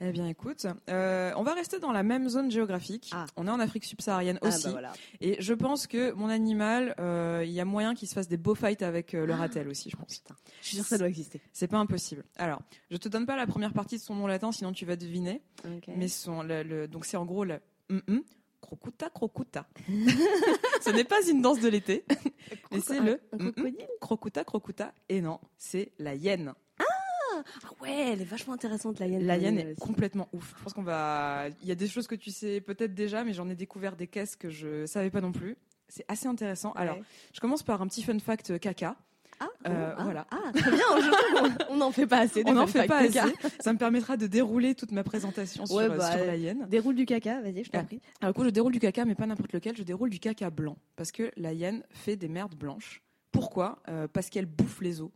[0.00, 3.10] Eh bien, écoute, euh, on va rester dans la même zone géographique.
[3.12, 3.26] Ah.
[3.36, 4.64] On est en Afrique subsaharienne Ah, aussi.
[4.64, 4.92] bah, voilà.
[5.20, 8.38] Et je pense que mon animal, euh, il y a moyen qu'il se fasse des
[8.38, 10.16] beaux fights avec le ratel aussi, je pense.
[10.18, 11.42] Putain, je suis sûre que ça doit exister.
[11.52, 12.24] C'est pas impossible.
[12.36, 14.96] Alors, je te donne pas la première partie de son nom latin, sinon tu vas
[14.96, 15.42] deviner.
[15.94, 18.22] Mais son, le, le- donc c'est en gros le hum,
[18.60, 19.66] crocuta crocuta.
[20.80, 22.04] Ce n'est pas une danse de l'été,
[22.72, 23.86] mais c'est Un- le crocodile.
[24.00, 24.92] crocuta crocuta.
[25.08, 26.54] Et non, c'est la hyène.
[26.80, 27.42] Ah
[27.80, 29.24] ouais, elle est vachement intéressante la hyène.
[29.24, 30.54] La hyène Euh, est complètement ouf.
[30.58, 31.46] Je pense qu'on va.
[31.62, 34.06] Il y a des choses que tu sais peut-être déjà, mais j'en ai découvert des
[34.08, 35.56] caisses que je savais pas non plus.
[35.88, 36.72] C'est assez intéressant.
[36.72, 36.98] Alors,
[37.32, 38.96] je commence par un petit fun fact caca.
[39.40, 40.26] Ah, Euh, oh, ah, voilà.
[40.30, 40.84] Ah, très bien.
[41.70, 42.42] On n'en fait pas assez.
[42.46, 43.20] On n'en fait pas assez.
[43.60, 46.66] Ça me permettra de dérouler toute ma présentation sur, Ouais, euh, bah, sur la hyène.
[46.68, 48.00] Déroule du caca, vas-y, je t'en prie.
[48.20, 49.76] Alors, coup, je déroule du caca, mais pas n'importe lequel.
[49.76, 50.76] Je déroule du caca blanc.
[50.96, 53.02] Parce que la hyène fait des merdes blanches.
[53.32, 53.80] Pourquoi?
[53.88, 55.10] Euh, Parce qu'elle bouffe les os.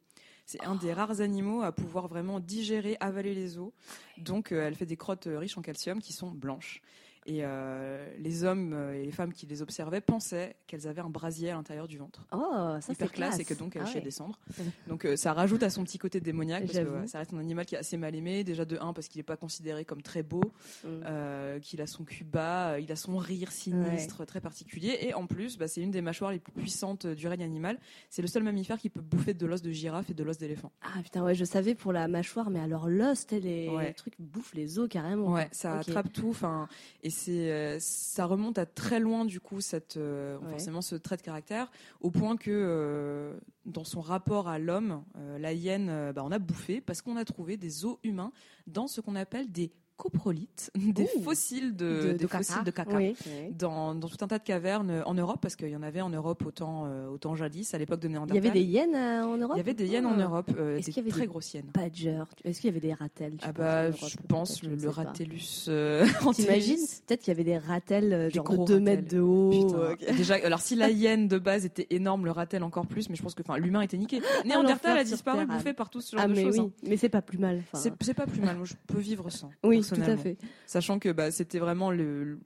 [0.45, 3.71] C'est un des rares animaux à pouvoir vraiment digérer, avaler les os.
[4.19, 6.83] Donc, euh, elle fait des crottes riches en calcium qui sont blanches.
[7.25, 11.09] Et euh, les hommes euh, et les femmes qui les observaient pensaient qu'elles avaient un
[11.09, 12.27] brasier à l'intérieur du ventre.
[12.33, 13.59] Oh, ça c'est hyper classe, et que classe.
[13.61, 14.01] donc elle Ah ouais.
[14.01, 14.41] des cendres.
[14.59, 14.65] Ouais.
[14.89, 16.97] Donc euh, ça rajoute à son petit côté démoniaque parce que J'avoue.
[17.03, 18.43] ouais, ça reste un animal qui est assez mal aimé.
[18.43, 20.43] Déjà de un parce qu'il n'est pas considéré comme très beau,
[20.85, 20.89] Mm.
[21.07, 25.27] euh, qu'il a son cul bas, il a son rire sinistre très particulier et en
[25.29, 27.79] plus bah, c'est une des mâchoires les plus puissantes du règne animal.
[28.11, 30.73] C'est le seul mammifère qui peut bouffer de l'os de girafe et de l'os d'éléphant.
[30.83, 33.93] Ah putain, ouais, je savais pour la mâchoire, mais alors l'os, les Ouais.
[33.93, 35.33] trucs bouffent les os carrément.
[35.33, 36.31] Ouais, ça attrape tout.
[36.31, 36.69] Enfin,
[37.05, 40.51] et c'est euh, ça remonte à très loin du coup cette euh, Ouais.
[40.51, 41.71] forcément ce trait de caractère,
[42.01, 43.35] au point que euh,
[43.67, 45.05] dans son rapport à l'homme,
[45.39, 48.33] la hyène, bah, on a bouffé parce qu'on a trouvé des os humains
[48.67, 49.71] dans ce qu'on appelle des
[50.03, 51.23] coprolites, des Ouh.
[51.23, 52.63] fossiles de, De, des de caca.
[52.65, 52.97] de.
[52.97, 53.15] Oui.
[53.57, 56.01] Dans, dans tout un tas de cavernes euh, en Europe, parce qu'il y en avait
[56.01, 58.37] en Europe autant, euh, autant jadis, à l'époque de Il y Néandertal.
[58.39, 60.23] avait des hyènes euh, en Europe Il y avait des hyènes en Ah.
[60.25, 61.71] Europe, euh, des qu'il y avait très des grosses hyènes.
[61.73, 62.25] Badger.
[62.45, 65.69] Est-ce qu'il y avait des ratels Ah bah, Europe, je pense le, le ratellus.
[66.35, 66.77] T'imagines.
[67.07, 68.83] Peut-être qu'il y avait des ratels, genre gros 2 ratels.
[68.83, 69.51] mètres de haut.
[69.99, 70.15] Putain.
[70.17, 73.23] Déjà, alors si la hyène de base était énorme, le ratel encore plus, mais je
[73.23, 74.21] pense que l'humain était niqué.
[74.45, 76.59] Néandertal l'enfer a disparu, bouffé par tout ce genre Ah de choses.
[76.59, 76.71] hein.
[76.87, 77.63] mais c'est pas plus mal.
[77.75, 79.51] C'est c'est pas plus mal, moi je peux vivre sans.
[79.65, 80.37] Oui, tout à fait.
[80.67, 81.91] Sachant que bah, c'était vraiment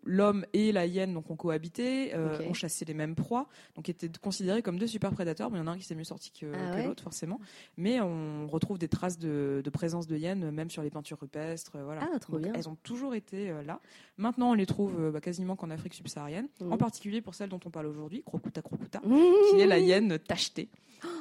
[0.05, 4.11] l'homme et la hyène donc on cohabitait, euh, on chassait les mêmes proies, donc étaient
[4.21, 5.51] considérés comme deux super prédateurs.
[5.51, 7.03] Mais il y en a un qui s'est mieux sorti que, Ah que ouais l'autre
[7.03, 7.41] forcément.
[7.77, 11.77] Mais on retrouve des traces de, de présence de hyènes même sur les peintures rupestres.
[11.77, 12.09] euh, Voilà.
[12.15, 12.53] Ah, trop Donc, bien.
[12.55, 13.81] Elles ont toujours été euh, là.
[14.19, 16.73] Maintenant on les trouve euh, bah, quasiment qu'en Afrique subsaharienne, Mhm.
[16.73, 19.15] en particulier pour celle dont on parle aujourd'hui, Crocuta Crocuta, Mmh.
[19.51, 20.69] qui est la hyène tachetée.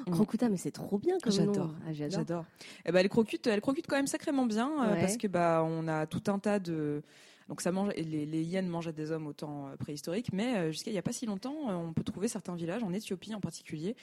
[0.10, 1.54] Crocuta, mais c'est trop bien comme nom.
[1.54, 1.76] J'adore.
[1.86, 2.20] Ah, j'adore.
[2.20, 2.46] J'adore.
[2.86, 5.00] Eh ben, elle crocute, elle crocute quand même sacrément bien Ouais.
[5.02, 7.02] parce que bah on a tout un tas de
[7.96, 10.98] les, les hyènes mangeaient des hommes au temps euh, préhistorique, mais euh, jusqu'à il y
[10.98, 13.96] a pas si longtemps, euh, on peut trouver certains villages en Éthiopie en particulier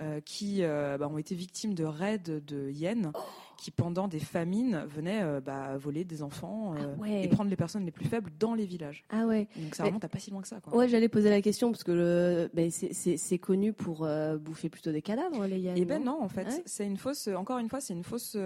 [0.00, 3.18] euh, qui euh, bah, ont été victimes de raids de hyènes Oh.
[3.56, 7.24] qui pendant des famines venaient euh, bah, voler des enfants Ah ouais.
[7.24, 9.02] et prendre les personnes les plus faibles dans les villages.
[9.10, 9.48] Ah ouais.
[9.56, 10.60] Donc ça remonte à pas si loin que ça.
[10.60, 10.76] Quoi.
[10.76, 14.06] Ouais, j'allais poser la question parce que le, ben, c'est- connu pour
[14.40, 15.76] bouffer plutôt des cadavres, les hyènes.
[15.76, 16.62] Et ben non, en fait, Ouais.
[16.66, 17.28] c'est une fausse.
[17.28, 18.36] Encore une fois, c'est une fausse,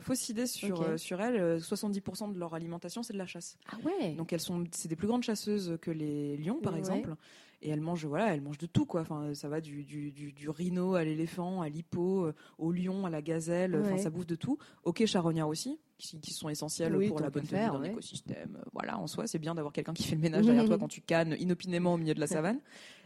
[0.00, 1.36] fausse idée sur sur elles.
[1.40, 3.56] Euh, 70% de leur alimentation, c'est de la chasse.
[3.72, 4.12] Ah ouais.
[4.12, 6.78] Donc elles sont, c'est des plus grandes chasseuses que les lions, par Ouais.
[6.78, 7.14] exemple.
[7.62, 9.02] Et elles mangent, voilà, elles mangent de tout, quoi.
[9.02, 13.04] Enfin, ça va du, du, du, du rhino à l'éléphant, à l'hippo, euh, au lion,
[13.04, 13.76] à la gazelle.
[13.76, 14.56] Enfin, ça bouffe de tout.
[14.84, 17.90] Ok, charognards aussi, qui, qui sont essentiels Oui, pour la bonne tenue d'un ouais.
[17.90, 18.56] écosystème.
[18.58, 20.88] Euh, Voilà, en soi, c'est bien d'avoir quelqu'un qui fait le ménage derrière toi quand
[20.88, 22.60] tu cannes inopinément au milieu de la savane.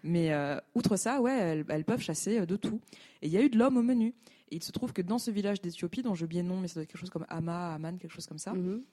[0.05, 2.81] Mais euh, outre ça, ouais, elles, elles peuvent chasser de tout.
[3.23, 4.15] Et il y a eu de l'homme au menu.
[4.51, 6.69] Et il se trouve que dans ce village d'Éthiopie, dont j'ai oublié le nom, mais
[6.69, 8.85] ça doit être quelque chose comme Hama, Aman, quelque chose comme ça, Mhm.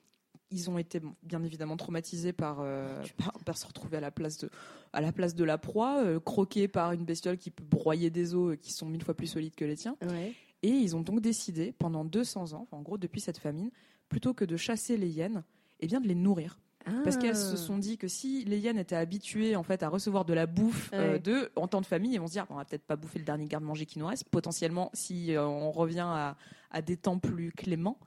[0.51, 4.37] Ils ont été bien évidemment traumatisés par, euh, par, par se retrouver à la place
[4.37, 4.49] de,
[4.93, 8.35] à la, place de la proie, euh, croqués par une bestiole qui peut broyer des
[8.35, 9.95] os euh, qui sont mille fois plus solides que les tiens.
[10.01, 10.33] Ouais.
[10.63, 13.71] Et ils ont donc décidé, pendant 200 ans, en gros depuis cette famine,
[14.09, 15.43] plutôt que de chasser les hyènes,
[15.79, 16.59] eh bien de les nourrir.
[17.03, 17.57] Parce qu'elles se Ah.
[17.57, 20.89] sont dit que si les hyènes étaient habituées en fait à recevoir de la bouffe
[20.93, 23.19] euh, de en temps de famille, ils vont se dire on va peut-être pas bouffer
[23.19, 24.27] le dernier garde-manger qui nous reste.
[24.29, 26.37] Potentiellement, si euh, on revient à,
[26.71, 27.99] à des temps plus cléments,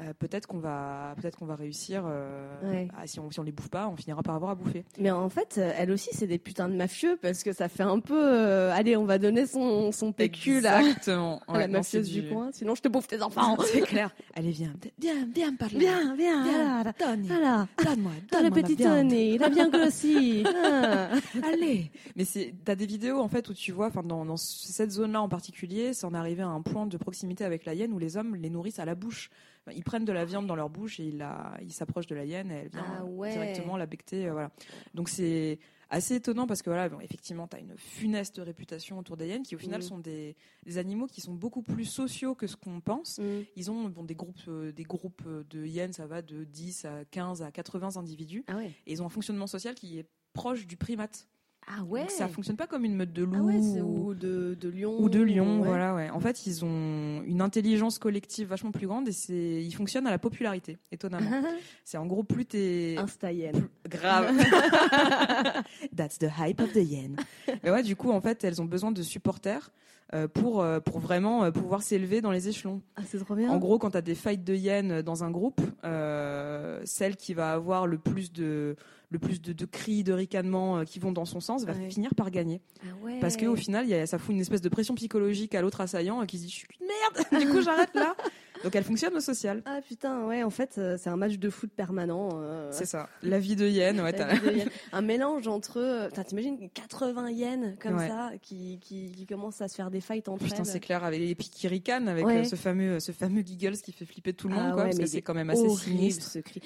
[0.00, 2.02] euh, peut-être qu'on va peut-être qu'on va réussir.
[2.06, 2.88] euh, Ouais.
[2.98, 4.84] à- si on si on les bouffe pas, on finira par avoir à bouffer.
[4.98, 8.00] Mais en fait, elles aussi, c'est des putains de mafieux parce que ça fait un
[8.00, 8.20] peu.
[8.22, 11.40] euh, allez, on va donner son, son PQ là, Exactement.
[11.48, 12.50] à la non, mafieuse du du- coin.
[12.52, 13.56] Sinon, je te bouffe tes enfants.
[13.72, 14.14] C'est clair.
[14.34, 15.78] Allez viens, viens, viens par là.
[15.78, 16.42] Viens, viens.
[16.44, 16.92] Voilà.
[16.98, 17.66] Donne, Voilà.
[17.84, 19.08] donne-moi, donne-moi ma petit viande.
[19.08, 20.44] Tony, il a bien grossi.
[20.54, 21.08] Ah.
[21.52, 24.90] Allez Mais c'est, t'as des vidéos en fait où tu vois, enfin dans, dans cette
[24.90, 27.98] zone-là en particulier, c'est en arrivé à un point de proximité avec la hyène où
[27.98, 29.30] les hommes les nourrissent à la bouche.
[29.74, 32.24] Ils prennent de la viande dans leur bouche et ils, la, ils s'approchent de la
[32.24, 33.30] hyène et elle vient Ah ouais.
[33.32, 34.26] directement la becter.
[34.26, 34.50] euh, voilà.
[34.94, 39.16] Donc c'est assez étonnant parce que voilà, bon, effectivement, tu as une funeste réputation autour
[39.16, 39.84] des hyènes qui au final Mm.
[39.84, 43.18] sont des, des animaux qui sont beaucoup plus sociaux que ce qu'on pense.
[43.18, 43.42] Mm.
[43.56, 46.84] Ils ont bon, des, groupes, euh, des groupes euh, de hyènes, ça va de 10
[46.86, 48.42] à 15 à 80 individus.
[48.48, 48.72] Ah ouais.
[48.86, 51.28] Et ils ont un fonctionnement social qui est proche du primate.
[51.68, 52.00] Ah ouais.
[52.00, 54.68] Donc ça fonctionne pas comme une meute de Ah ouais, c'est- ou, ou de, de
[54.68, 55.00] lion.
[55.00, 55.66] ou de lion, ouais.
[55.68, 56.10] voilà, ouais.
[56.10, 60.10] En fait, ils ont une intelligence collective vachement plus grande et c'est, ils fonctionnent à
[60.10, 61.30] la popularité, étonnamment.
[61.84, 63.52] c'est en gros plus t'es, Insta hyène.
[63.52, 64.30] plus- grave.
[65.96, 67.16] That's the hype of the yen.
[67.62, 69.70] Mais ouais, du coup, en fait, elles ont besoin de supporters
[70.14, 72.82] euh, pour, euh, pour vraiment euh, pouvoir s'élever dans les échelons.
[72.96, 73.50] Ah, c'est trop bien.
[73.50, 77.32] En gros, quand tu as des fights de hyènes dans un groupe, euh, celle qui
[77.34, 78.76] va avoir le plus de,
[79.10, 81.88] le plus de, de cris, de ricanements qui vont dans son sens va Ouais.
[81.88, 82.60] finir par gagner.
[82.82, 83.18] Ah ouais.
[83.20, 85.80] Parce qu'au final, il y a, ça fout une espèce de pression psychologique à l'autre
[85.80, 88.14] assaillant qui se dit Je suis qu'une merde, du coup j'arrête là.
[88.62, 89.62] Donc elle fonctionne au social?
[89.64, 92.28] Ah putain, ouais, en fait, euh, c'est un match de foot permanent.
[92.34, 93.08] euh, C'est ça.
[93.22, 94.18] La vie de hyène, ouais, de
[94.56, 94.68] hyène.
[94.92, 95.78] un mélange entre.
[95.80, 98.08] euh, T'imagines 80 yens comme Ouais.
[98.08, 100.66] ça qui, qui, qui commencent à se faire des fights entre Putain, elles.
[100.66, 102.44] c'est clair, avec les qui ricanent, avec Ouais.
[102.44, 104.98] ce fameux, ce fameux giggles qui fait flipper tout le monde, Ah quoi, ouais, parce
[105.00, 106.26] que c'est est quand même assez horrible, sinistre.
[106.30, 106.62] ce cri.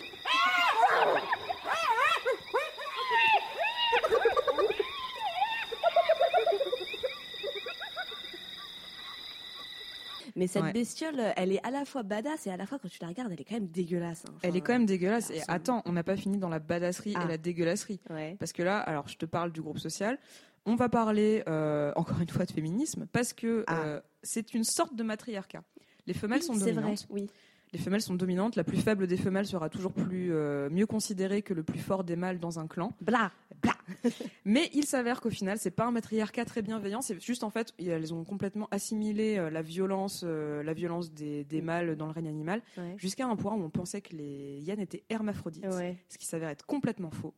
[10.36, 10.72] Mais cette Ouais.
[10.72, 13.32] bestiole, elle est à la fois badass et à la fois, quand tu la regardes,
[13.32, 14.24] elle est quand même dégueulasse.
[14.28, 14.34] hein.
[14.42, 15.30] Elle est quand même dégueulasse.
[15.30, 17.24] Et attends, on n'a pas fini dans la badasserie Ah.
[17.24, 18.00] et la dégueulasserie.
[18.10, 18.36] Ouais.
[18.38, 20.18] Parce que là, alors je te parle du groupe social.
[20.66, 23.82] On va parler euh, encore une fois de féminisme parce que Ah.
[23.84, 25.62] euh, c'est une sorte de matriarcat.
[26.06, 27.06] Les femelles Oui, sont c'est vrai, dominantes.
[27.10, 27.28] oui.
[27.76, 28.56] Les femelles sont dominantes.
[28.56, 32.04] La plus faible des femelles sera toujours plus euh, mieux considérée que le plus fort
[32.04, 32.94] des mâles dans un clan.
[33.02, 33.30] Blah.
[34.46, 37.02] Mais il s'avère qu'au final, c'est pas un matriarcat très bienveillant.
[37.02, 41.44] C'est juste en fait, elles ont complètement assimilé euh, la violence, euh, la violence des,
[41.44, 42.94] des mâles dans le règne animal, Ouais.
[42.96, 45.98] jusqu'à un point où on pensait que les hyènes étaient hermaphrodites, Ouais.
[46.08, 47.34] ce qui s'avère être complètement faux.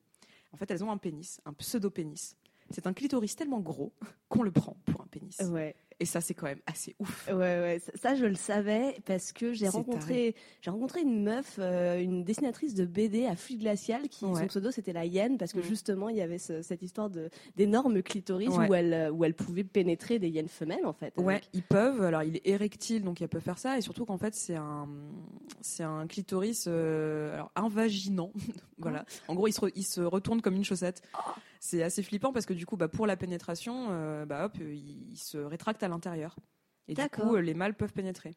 [0.52, 2.36] En fait, elles ont un pénis, un pseudo-pénis.
[2.70, 3.92] C'est un clitoris tellement gros
[4.28, 5.40] qu'on le prend pour un pénis.
[5.50, 5.74] Ouais.
[6.00, 7.26] Et ça, c'est quand même assez ouf.
[7.28, 11.56] Ouais, ouais, ça, ça, je le savais parce que j'ai rencontré, j'ai rencontré une meuf,
[11.58, 14.40] euh, une dessinatrice de BD à Fluide Glacial qui Ouais.
[14.42, 15.62] son pseudo c'était la hyène parce que Mm.
[15.64, 18.68] justement il y avait ce- cette histoire de d'énormes clitoris Ouais.
[18.68, 21.12] où elle où elle pouvait pénétrer des hyènes femelles en fait.
[21.16, 22.02] Ouais, avec- ils peuvent.
[22.02, 23.76] Alors, il est érectile, donc elle peut faire ça.
[23.76, 24.86] Et surtout qu'en fait, c'est un,
[25.60, 28.30] c'est un clitoris euh, alors, invaginant.
[28.78, 29.04] voilà.
[29.26, 31.02] En gros, il se, il se retourne comme une chaussette.
[31.60, 35.10] C'est assez flippant parce que du coup, bah, pour la pénétration, euh, bah, hop, il,
[35.12, 36.36] il se rétracte à l'intérieur.
[36.90, 38.34] Et du coup, euh, les mâles peuvent pénétrer.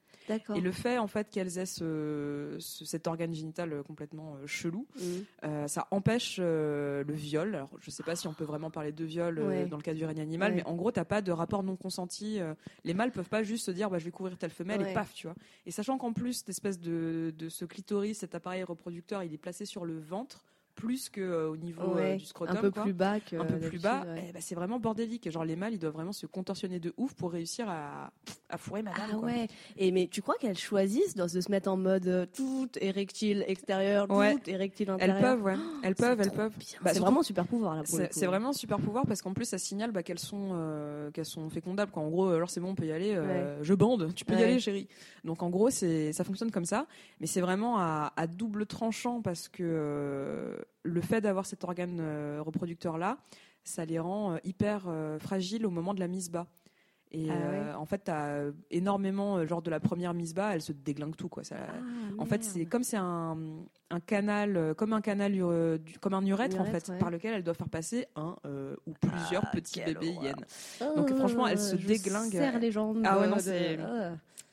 [0.53, 4.45] Et le fait, en fait, qu'elles aient ce, ce- cet organe génital euh, complètement euh,
[4.45, 5.01] chelou, Mm.
[5.45, 7.55] euh, ça empêche euh, le viol.
[7.55, 9.65] Alors, je sais pas si on peut vraiment parler de viol euh, Ouais.
[9.67, 10.57] dans le cas du règne animal, Ouais.
[10.57, 12.41] mais en gros, t'as pas de rapport non consenti.
[12.41, 12.53] euh,
[12.83, 14.91] les mâles peuvent pas juste se dire, bah, je vais couvrir telle femelle Ouais.
[14.91, 15.35] et paf, tu vois.
[15.65, 19.37] Et sachant qu'en plus, cette espèce de, de ce clitoris, cet appareil reproducteur, il est
[19.37, 20.43] placé sur le ventre
[20.81, 22.83] plus que euh, au niveau euh, Ouais, du scrotum, un peu quoi.
[22.83, 24.25] plus bas que un peu plus bas, ouais.
[24.29, 25.29] eh ben, c'est vraiment bordélique.
[25.29, 28.11] Genre les mâles, ils doivent vraiment se contorsionner de ouf pour réussir à,
[28.49, 29.03] à fourrer madame.
[29.09, 29.27] Ah quoi.
[29.27, 29.47] ouais.
[29.77, 34.09] Et mais tu crois qu'elles choisissent de se mettre en mode euh, tout érectile extérieur,
[34.09, 34.33] Ouais.
[34.33, 35.35] tout érectile Elles intérieur?
[35.37, 35.55] peuvent, ouais.
[35.83, 36.53] Elles C'est peuvent, elles peuvent.
[36.81, 39.45] Bah, c'est vraiment un super pouvoir là C'est vraiment un super pouvoir parce qu'en plus
[39.45, 41.91] ça signale bah, qu'elles sont euh, qu'elles sont fécondables.
[41.91, 42.01] Quoi.
[42.01, 43.13] En gros, alors c'est bon, on peut y aller.
[43.15, 44.43] euh, Je bande, tu peux y Ouais.
[44.45, 44.87] aller, chérie.
[45.23, 46.87] Donc en gros, c'est ça fonctionne comme ça,
[47.19, 52.41] mais c'est vraiment à, à double tranchant parce que le fait d'avoir cet organe euh,
[52.41, 53.17] reproducteur là,
[53.63, 56.47] ça les rend euh, hyper euh, fragiles au moment de la mise bas.
[57.13, 61.13] Et Ah en fait, t'as énormément, genre de la première mise bas, elle se déglingue
[61.17, 61.27] tout.
[61.27, 61.43] Quoi.
[61.43, 61.73] Ça, Ah,
[62.19, 63.37] en fait, c'est comme c'est un,
[63.89, 66.97] un canal, comme un canal, ure- du- comme un urètre, en fait, ouais.
[66.99, 70.23] par lequel elle doit faire passer un euh, ou plusieurs Ah, petits bébés horreur.
[70.23, 70.95] hyènes.
[70.95, 72.31] Donc, franchement, elle se je déglingue.
[72.31, 73.01] serre les jambes.
[73.03, 73.77] Ah ouais, non, c'est-.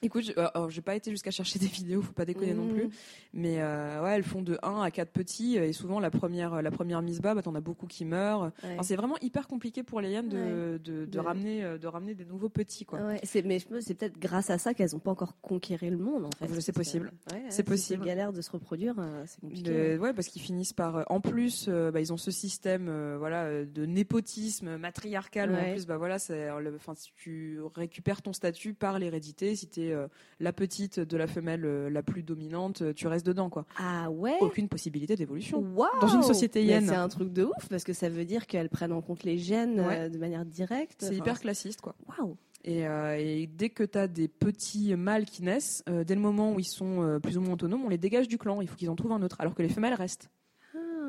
[0.00, 2.66] Écoute, je- euh, alors, j'ai pas été jusqu'à chercher des vidéos, faut pas déconner non
[2.66, 2.74] Mmh.
[2.74, 2.88] plus,
[3.32, 6.70] mais euh, ouais, elles font de 1 à 4 petits et souvent la première, la
[6.70, 8.52] première mise bas, bah, t'en as beaucoup qui meurent.
[8.62, 8.76] Ouais.
[8.82, 10.78] C'est vraiment hyper compliqué pour les hyènes de, Ouais.
[10.78, 13.00] de, de De- ramener, euh, de ramener des nouveaux petits, quoi.
[13.00, 16.26] Ouais, c'est, mais c'est peut-être grâce à ça qu'elles n'ont pas encore conquéré le monde,
[16.26, 16.60] en fait.
[16.60, 17.10] C'est possible.
[17.32, 18.04] Ouais, ouais, C'est possible.
[18.04, 18.94] galère de se reproduire,
[19.26, 19.96] c'est compliqué.
[19.96, 21.04] De- ouais, parce qu'ils finissent par.
[21.10, 25.54] En plus, bah, ils ont ce système, euh, voilà, de népotisme matriarcal.
[25.54, 26.48] en plus, bah voilà, c'est.
[26.60, 30.08] le- Enfin, si tu récupères ton statut par l'hérédité, si t'es euh,
[30.40, 33.64] la petite de la femelle euh, la plus dominante, euh, tu restes dedans, quoi.
[33.78, 35.60] Ah ouais Aucune possibilité d'évolution.
[35.74, 36.86] Waouh Dans une société hyène.
[36.86, 39.38] C'est un truc de ouf parce que ça veut dire qu'elles prennent en compte les
[39.38, 40.08] gènes Ouais.
[40.10, 40.98] de manière directe.
[41.00, 41.94] C'est Enfin, hyper classiste, quoi.
[42.18, 46.14] Waouh Et, euh, et dès que tu as des petits mâles qui naissent, euh, dès
[46.14, 48.60] le moment où ils sont euh, plus ou moins autonomes, on les dégage du clan.
[48.60, 49.36] Il faut qu'ils en trouvent un autre.
[49.40, 50.28] Alors que les femelles restent.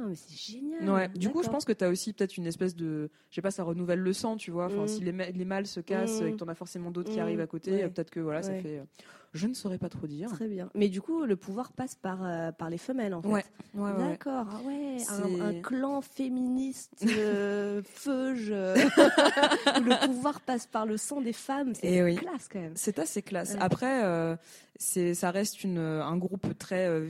[0.01, 1.07] Ah, mais c'est génial Ouais.
[1.09, 3.09] Du coup, je pense que tu as aussi peut-être une espèce de.
[3.29, 4.65] Je sais pas, ça renouvelle le sang, tu vois.
[4.67, 4.87] Enfin, Mm.
[4.87, 5.11] si les,
[5.45, 6.27] mâles se cassent Mm.
[6.27, 7.21] et que tu en as forcément d'autres qui Mm.
[7.23, 7.83] arrivent à côté, Ouais.
[7.83, 8.79] euh, peut-être que voilà, ça fait.
[8.79, 8.83] euh,
[9.33, 10.27] Je ne saurais pas trop dire.
[10.31, 10.71] Très bien.
[10.73, 13.45] Mais du coup, le pouvoir passe par, euh, par les femelles, en fait.
[13.75, 14.97] D'accord, ah ouais,
[15.39, 21.85] un, clan féministe euh, feuge où le pouvoir passe par le sang des femmes, c'est
[21.87, 22.15] Eh oui.
[22.15, 22.71] classe quand même.
[22.75, 23.55] C'est assez classe.
[23.59, 24.35] Après, euh,
[24.77, 27.07] c'est, ça reste une, un groupe très euh,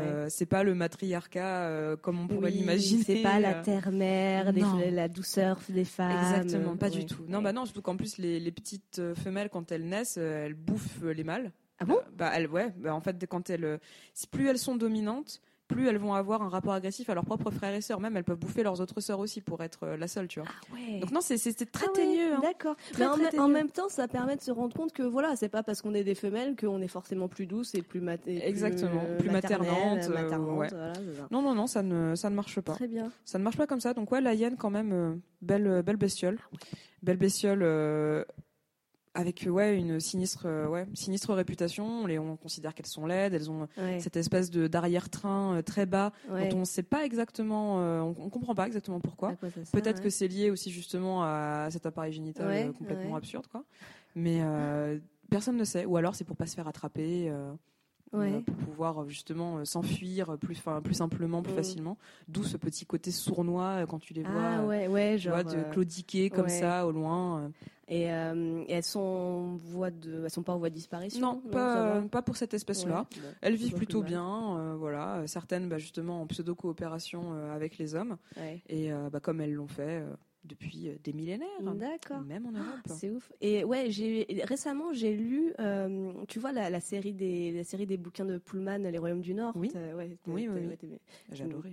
[0.00, 0.14] violent.
[0.16, 3.02] Euh, c'est pas le matriarcat euh, comme on pourrait Oui, l'imaginer.
[3.04, 4.52] C'est pas la euh, terre-mère,
[4.90, 6.10] la douceur des femmes.
[6.40, 6.98] Exactement, pas Ouais.
[6.98, 7.24] du tout.
[7.28, 11.02] Non, bah non, surtout qu'en plus les, les petites femelles quand elles naissent, elles bouffent
[11.02, 11.50] les mâles.
[11.78, 11.96] Ah bon?
[11.96, 12.72] Euh, Bah elles, ouais.
[12.76, 13.78] Bah en fait, quand elles,
[14.30, 15.40] plus elles sont dominantes,
[15.72, 18.00] plus elles vont avoir un rapport agressif à leurs propres frères et sœurs.
[18.00, 20.48] Même elles peuvent bouffer leurs autres sœurs aussi pour être euh, la seule, tu vois.
[20.50, 21.00] Ah ouais.
[21.00, 21.36] Donc non, c'est
[21.70, 22.00] très Ah
[22.36, 22.40] hein.
[22.42, 22.76] D'accord.
[22.98, 23.06] Mais
[23.38, 25.94] en, même temps, ça permet de se rendre compte que voilà, c'est pas parce qu'on
[25.94, 29.02] est des femelles qu'on est forcément plus douce et plus mat- et plus, Exactement.
[29.06, 30.68] euh, Plus maternelle, maternante, euh, maternante, ouais.
[30.68, 31.28] voilà, c'est ça.
[31.30, 32.74] Non, non, non, ça ne, ça ne marche pas.
[32.74, 33.10] Très bien.
[33.24, 33.94] Ça ne marche pas comme ça.
[33.94, 36.38] Donc ouais, la hyène quand même, euh, belle, belle bestiole.
[37.02, 38.24] Belle bestiole euh,
[39.14, 41.84] avec euh, ouais, une sinistre, euh, ouais, sinistre réputation.
[41.86, 44.00] On, les, on considère qu'elles sont laides, elles ont Ouais.
[44.00, 46.48] cette espèce de d'arrière-train euh, très bas Ouais.
[46.48, 49.34] dont on ne sait pas exactement, euh, on, on comprend pas exactement pourquoi.
[49.72, 50.02] Peut-être ouais.
[50.04, 53.64] que c'est lié aussi justement à cet appareil génital complètement absurde, quoi.
[54.14, 54.98] Mais euh,
[55.30, 55.84] personne ne sait.
[55.84, 57.28] Ou alors c'est pour pas se faire attraper.
[57.30, 57.52] euh,
[58.12, 58.34] Ouais.
[58.34, 61.56] euh, pour pouvoir euh, justement euh, s'enfuir plus, plus simplement, plus Mm.
[61.56, 61.98] facilement.
[62.28, 65.34] D'où ce petit côté sournois quand tu les vois, Ah ouais, ouais, tu genre.
[65.42, 67.50] vois, de claudiquer comme ça au loin.
[67.88, 71.20] Et, euh, et elles sont voie de, elles sont pas en voie de disparition.
[71.20, 73.06] Non, pas, pas pour cette espèce-là.
[73.16, 75.26] Ouais, Elles vivent plutôt bien, euh, voilà.
[75.26, 78.62] Certaines, bah, justement, en pseudo-coopération euh, avec les hommes, Ouais.
[78.68, 80.02] et bah, comme elles l'ont fait
[80.44, 82.20] depuis euh, des millénaires, D'accord.
[82.22, 82.80] même en Europe.
[82.86, 83.30] C'est ouf.
[83.40, 87.86] Et ouais, j'ai récemment j'ai lu, euh, tu vois la, la série des la série
[87.86, 89.52] des bouquins de Pullman, Les Royaumes du Nord.
[89.56, 89.68] Oui.
[89.72, 90.76] T'as- ouais, Oui, oui,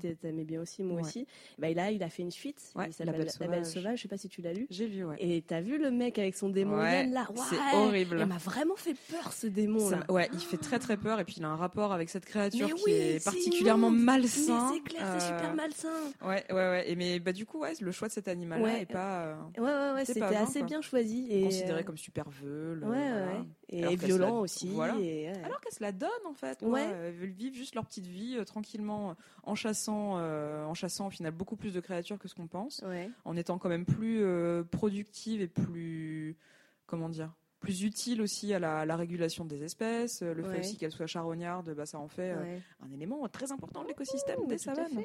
[0.02, 1.02] t'aimais- T'aimais bien aussi, moi Ouais.
[1.02, 1.26] aussi.
[1.58, 2.72] Bah, là, il a fait une suite.
[2.76, 3.98] Ouais, il s'appelle La Belle Sauvage.
[3.98, 4.68] Je sais pas si tu l'as lu.
[4.70, 5.16] J'ai vu, ouais.
[5.20, 7.04] Et t'as vu le mec avec son démon là?
[7.50, 8.18] c'est horrible.
[8.20, 10.04] Il m'a vraiment fait peur ce démon là.
[10.10, 12.68] ouais, il fait très très peur et puis il a un rapport avec cette créature
[12.68, 14.04] Mais qui oui, est c'est particulièrement immonde.
[14.04, 14.70] malsain.
[14.72, 15.90] Mais c'est clair, c'est Euh, super malsain.
[16.22, 16.92] Ouais, ouais, ouais.
[16.92, 18.28] Et mais bah du coup, ouais, le choix de cet
[18.64, 18.82] Ouais.
[18.82, 21.28] est pas euh, Ouais, ouais, ouais, c'était assez bien choisi.
[21.30, 22.84] Et, considéré euh, comme super veule.
[22.84, 23.46] Ouais, euh, voilà.
[23.70, 24.68] Et se violent la- aussi.
[24.70, 24.96] Voilà.
[25.00, 25.30] et.
[25.44, 26.62] Alors qu'elles se la donnent en fait.
[26.62, 26.84] Ouais.
[26.84, 31.08] Elles veulent vivre juste leur petite vie euh, tranquillement, euh, en chassant, euh, en chassant
[31.08, 32.84] au final beaucoup plus de créatures que ce qu'on pense,
[33.26, 36.38] en étant quand même plus euh, productive et plus,
[36.86, 40.22] comment dire, plus utile aussi à la, la régulation des espèces.
[40.22, 43.52] Euh, Le fait aussi qu'elles soient charognardes, bah, ça en fait euh, un élément très
[43.52, 45.04] important de l'écosystème des savanes.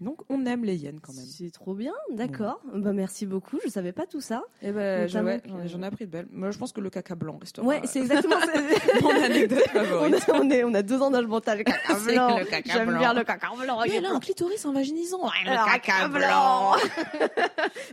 [0.00, 1.24] Donc on aime les hyènes quand même.
[1.24, 2.60] C'est trop bien, d'accord.
[2.74, 4.42] Bah, merci beaucoup, je savais pas tout ça.
[4.60, 6.26] Et ben, ouais, que- j'en ai- appris de belles.
[6.30, 7.66] Moi, je pense que le caca blanc restera.
[7.66, 8.52] Ouais, c'est exactement ça.
[9.02, 10.28] mon anecdote on, favorite.
[10.28, 12.38] a, on, est, on a deux ans d'âge mental, le caca blanc.
[12.66, 13.80] J'aime bien le caca blanc.
[13.88, 14.14] Mais blanc.
[14.16, 15.30] un clitoris en vaginisant.
[15.44, 16.74] Le caca blanc.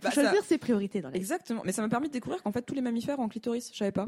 [0.02, 1.16] Bah, ça- choisir ses priorités dans la.
[1.16, 1.62] Exactement.
[1.63, 3.72] Mais ça m'a permis de découvrir qu'en fait tous les mammifères ont un clitoris.
[3.72, 4.08] Je savais pas.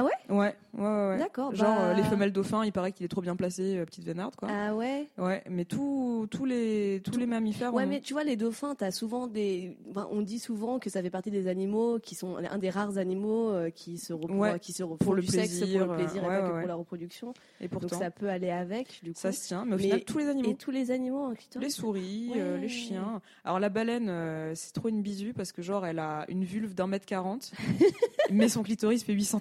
[0.00, 0.12] Ah ouais?
[0.28, 1.18] Ouais, ouais, ouais.
[1.18, 1.52] D'accord.
[1.56, 4.04] Genre bah- euh, les femelles dauphins, il paraît qu'il est trop bien placé, euh, petite
[4.04, 4.48] vénarde quoi.
[4.48, 5.08] Ah ouais?
[5.18, 7.74] Ouais, mais tous tous les tous les mammifères.
[7.74, 9.76] Ouais, ont- mais tu vois, les dauphins, t'as souvent des.
[9.90, 12.96] enfin, on dit souvent que ça fait partie des animaux qui sont un des rares
[12.96, 15.98] animaux euh, qui se repro- Ouais, qui se pour le du sexe plaisir, pour le
[16.04, 17.34] plaisir et ouais, pas que pour la reproduction.
[17.60, 19.18] et Donc pourtant ça peut aller avec, du coup.
[19.18, 19.64] ça se tient.
[19.64, 20.50] Mais au Mais- final tous les animaux.
[20.50, 23.20] Et tous les animaux ont un Les souris, euh, les chiens.
[23.44, 24.12] Alors la baleine,
[24.54, 27.50] c'est trop une bisu parce que genre elle a une vulve d'un mètre quarante,
[28.30, 29.40] mais son clitoris fait 8 cm.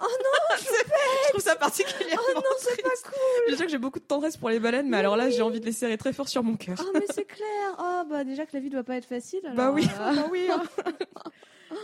[0.00, 2.22] Oh non, je trouve ça particulièrement.
[2.30, 3.50] Oh non, c'est pas cool.
[3.50, 5.60] Je sais que j'ai beaucoup de tendresse pour les baleines, mais alors là j'ai envie
[5.60, 6.76] de les serrer très fort sur mon cœur.
[6.80, 7.76] Oh, mais c'est clair.
[7.78, 9.40] Oh, bah déjà que la vie doit pas être facile.
[9.54, 10.48] Bah oui, euh, bah oui.
[10.50, 10.62] hein.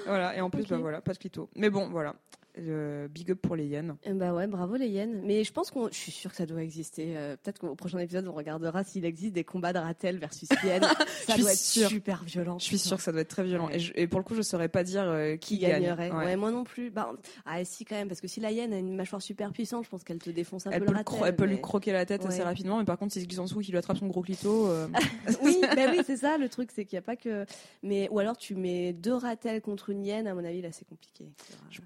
[0.07, 1.49] voilà, et en plus bah voilà, pas de clito.
[1.57, 2.15] Mais bon, voilà.
[2.59, 3.97] Euh, big up pour les hyènes.
[4.05, 5.23] Eh Bah ouais, bravo les hyènes.
[5.25, 7.15] Mais je pense qu'on, je suis sûre que ça doit exister.
[7.17, 10.83] Euh, Peut-être qu'au prochain épisode, on regardera s'il existe des combats de ratel versus hyènes.
[10.83, 10.95] ça
[11.29, 11.88] Je suis doit être sûre.
[11.88, 12.59] super violent.
[12.59, 13.71] Je suis sûre que ça doit être très violent.
[13.71, 16.11] Et, je- et pour le coup, je saurais pas dire euh, qui, qui gagnerait.
[16.11, 16.19] gagne.
[16.19, 16.25] Ouais.
[16.27, 16.37] Ouais.
[16.37, 16.91] moi non plus.
[16.91, 17.11] Bah,
[17.47, 19.88] ah si quand même, parce que si la hyène a une mâchoire super puissante, je
[19.88, 21.19] pense qu'elle te défonce un Elle peu peut, le ratel.
[21.25, 23.45] elle peut lui croquer la tête assez rapidement, mais par contre, si c'est glisse en
[23.45, 24.88] dessous qui lui attrape son gros clito, euh,
[25.43, 27.47] oui, bah oui, c'est ça le truc, c'est qu'il n'y a pas que.
[27.83, 30.87] Mais ou alors tu mets deux ratels contre une hyène, à mon avis là c'est
[30.87, 31.25] compliqué.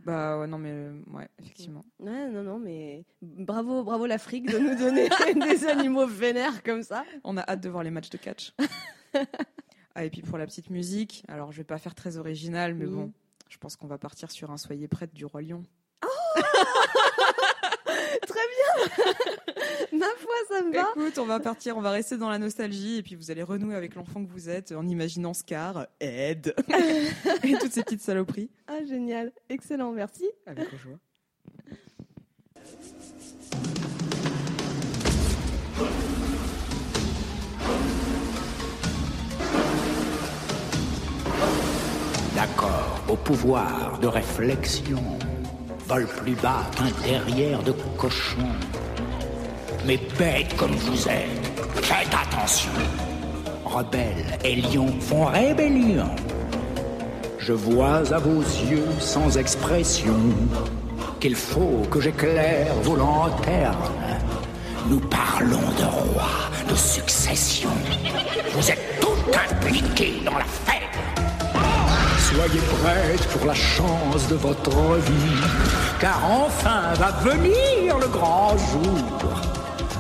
[0.05, 1.85] bah ouais, non mais euh, ouais, effectivement.
[1.99, 7.05] Ouais, non, non, mais bravo, bravo l'Afrique de nous donner des animaux vénères comme ça.
[7.25, 8.55] On a hâte de voir les matchs de catch.
[9.95, 12.87] ah, et puis pour la petite musique, alors je vais pas faire très original, mais
[12.87, 13.13] bon,
[13.49, 15.63] je pense qu'on va partir sur un Soyez prête du Roi Lion.
[18.27, 18.66] Très bien.
[19.93, 20.91] Ma foi, ça me va.
[20.91, 23.75] Écoute, on va partir, on va rester dans la nostalgie, et puis vous allez renouer
[23.75, 26.55] avec l'enfant que vous êtes en imaginant Scar, Ed,
[27.43, 28.51] et toutes ces petites saloperies.
[28.67, 30.25] Ah génial, excellent, merci.
[30.47, 30.99] Avec joie.
[42.35, 45.03] D'accord, au pouvoir de réflexion,
[45.89, 48.49] vole plus bas qu'un derrière de cochon.
[49.87, 52.73] Mais bêtes comme vous êtes, faites attention.
[53.65, 56.11] Rebelles et lions font rébellion.
[57.39, 60.17] Je vois à vos yeux sans expression
[61.21, 63.77] qu'il faut que j'éclaire vos lanternes.
[64.89, 66.29] Nous parlons de roi,
[66.69, 67.71] de succession.
[68.53, 70.77] Vous êtes tout impliqués dans l'affaire.
[72.35, 75.43] Soyez prêtes pour la chance de votre vie,
[76.01, 79.31] car enfin va venir le grand jour.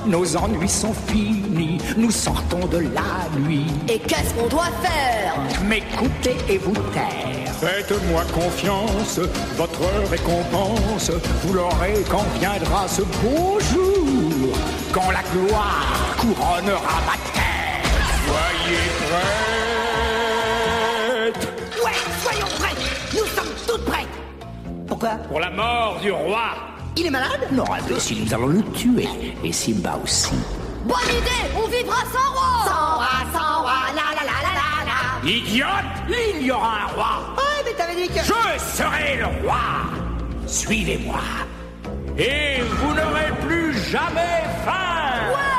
[0.06, 3.66] nos ennuis sont finis, nous sortons de la nuit.
[3.88, 5.34] Et qu'est-ce qu'on doit faire?
[5.64, 7.54] M'écoutez et vous taire.
[7.60, 9.20] Faites-moi confiance,
[9.56, 11.12] votre récompense,
[11.44, 14.56] vous l'aurez quand viendra ce beau jour.
[14.92, 17.86] Quand la gloire couronnera ma terre.
[18.26, 19.45] Soyez prêtes
[23.76, 24.08] toutes prêtes
[24.86, 25.10] Pourquoi?
[25.28, 26.54] Pour la mort du roi.
[26.96, 27.48] Il est malade?
[27.52, 29.08] Non, imbécile, nous allons le tuer.
[29.44, 30.34] Et Simba aussi.
[30.84, 35.24] Bonne idée On vivra sans roi Sans roi, sans roi, la la la la la
[35.24, 35.68] la Idiote,
[36.08, 37.34] il y aura un roi.
[37.36, 38.20] Ouais, mais t'avais dit que...
[38.20, 39.58] Je serai le roi.
[40.46, 41.18] Suivez-moi.
[42.16, 45.32] Et vous n'aurez plus jamais faim.
[45.34, 45.55] Ouais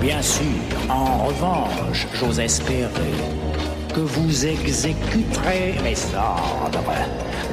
[0.00, 0.44] Bien sûr,
[0.88, 2.90] en revanche, j'ose espérer
[3.92, 6.94] que vous exécuterez mes ordres.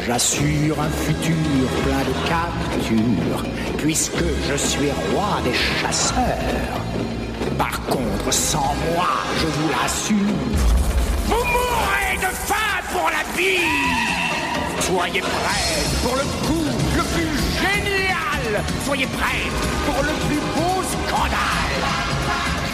[0.06, 3.44] J'assure un futur plein de captures,
[3.78, 6.82] puisque je suis roi des chasseurs.
[7.58, 9.08] Par contre, sans moi,
[9.40, 10.16] je vous l'assure,
[11.26, 14.06] vous mourrez de faim pour la vie.
[14.82, 16.66] Soyez prêts pour le coup
[16.96, 18.64] le plus génial.
[18.86, 19.50] Soyez prêts
[19.88, 22.06] pour le plus beau scandale.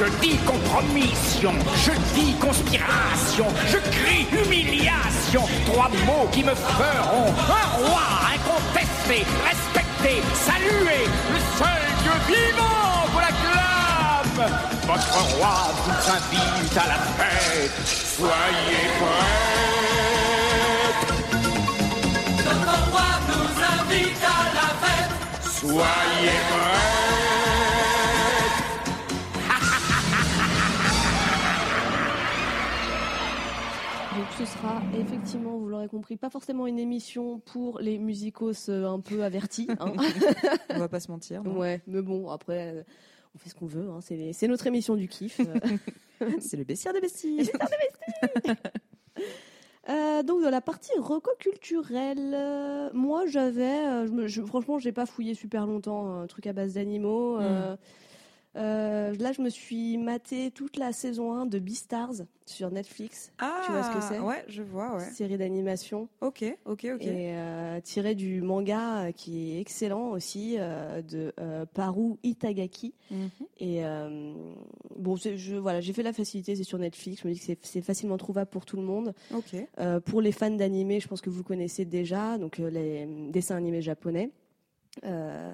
[0.02, 1.54] Je dis compromission,
[1.86, 5.44] je dis conspiration, je crie humiliation.
[5.68, 8.02] Trois mots qui me feront un roi
[8.34, 14.50] incontesté, respecté, salué, le seul Dieu vivant vous l'acclame.
[14.88, 17.72] Votre roi vous invite à la fête.
[17.86, 19.30] Soyez prêts.
[22.44, 25.14] Notre roi nous invite à la fête.
[25.60, 27.11] Soyez prêts.
[34.46, 39.00] Ce sera effectivement, vous l'aurez compris, pas forcément une émission pour les musicos euh, un
[39.00, 39.68] peu avertis.
[39.80, 39.94] hein.
[40.74, 41.44] On va pas se mentir.
[41.44, 41.58] non.
[41.58, 42.84] ouais, mais bon, après,
[43.36, 43.90] on fait ce qu'on veut.
[43.90, 44.00] hein.
[44.02, 45.40] C'est c'est notre émission du kiff.
[45.42, 46.28] euh.
[46.40, 47.50] C'est le baissière des besties.
[49.90, 54.92] Euh, donc dans la partie reco culturelle, euh, moi j'avais, euh, je je- franchement j'ai
[54.92, 57.40] pas fouillé super longtemps un truc à base d'animaux.
[57.40, 57.76] euh,
[58.58, 63.62] euh, là je me suis maté toute la saison 1 de Beastars sur Netflix, Ah,
[63.66, 64.20] Tu vois ce que c'est?
[64.20, 65.10] Ouais, je vois, ouais.
[65.12, 66.10] série d'animation.
[66.20, 67.02] Ok, ok, ok.
[67.02, 71.34] Et euh, tiré du manga euh, qui est excellent aussi euh, de
[71.74, 72.94] Paru Itagaki.
[73.10, 73.30] Mhm.
[73.60, 73.84] Et
[74.98, 77.22] bon, je, voilà, j'ai fait la facilité, c'est sur Netflix.
[77.24, 79.14] Je me dis que c'est- facilement trouvable pour tout le monde.
[79.34, 79.56] Ok.
[80.06, 84.32] Pour les fans d'animé, je pense que vous connaissez déjà, donc les dessins animés japonais.
[85.06, 85.54] Euh,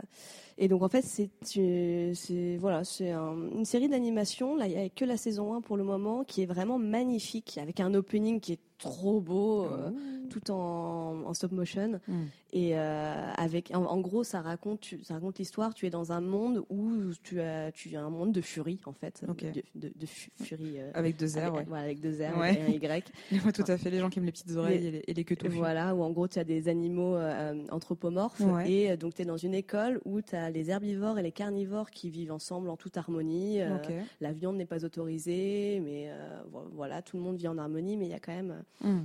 [0.58, 4.55] et donc en fait, c'est une- c'est voilà, c'est un- une série d'animation.
[4.55, 7.58] Là, il n'y a que la saison 1 pour le moment, qui est vraiment magnifique,
[7.62, 9.89] avec un opening qui est trop beau, euh,
[10.30, 11.99] tout en, en stop motion.
[12.08, 12.14] Mm.
[12.53, 15.74] Et euh, avec, en, en gros, ça raconte, tu- ça raconte l'histoire.
[15.74, 16.91] Tu es dans un monde où
[17.24, 20.76] tu as, tu as un monde de furie en fait, de, de, de fu- furie.
[20.80, 21.66] euh, Avec deux avec, airs, ouais.
[21.68, 22.53] voilà, avec deux R Ouais.
[22.55, 23.12] et un Y.
[23.43, 23.89] Moi, tout à fait.
[23.89, 25.36] Les gens qui aiment les petites oreilles et les, et les queues.
[25.49, 28.72] Voilà, où en gros tu as des animaux euh, anthropomorphes Ouais.
[28.72, 31.31] et euh, donc tu es dans une école où tu as les herbivores et les
[31.31, 33.61] carnivores qui vivent ensemble en toute harmonie.
[33.61, 33.77] Euh.
[34.21, 37.97] La viande n'est pas autorisée, mais euh, vo- voilà, tout le monde vit en harmonie,
[37.97, 38.63] mais il y a quand même.
[38.81, 38.99] Mm.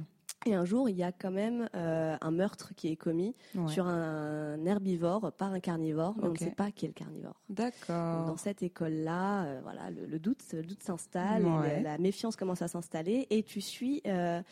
[0.45, 3.69] Et un jour, il y a quand même euh, un meurtre qui est commis Ouais.
[3.69, 6.41] sur un herbivore par un carnivore, mais on Ok.
[6.41, 7.41] ne sait pas qui est le carnivore.
[7.49, 8.27] D'accord.
[8.27, 11.81] Dans cette école-là, euh, voilà, le, le doute, le doute s'installe, Ouais.
[11.83, 14.43] la, la méfiance commence à s'installer, et tu suis, euh,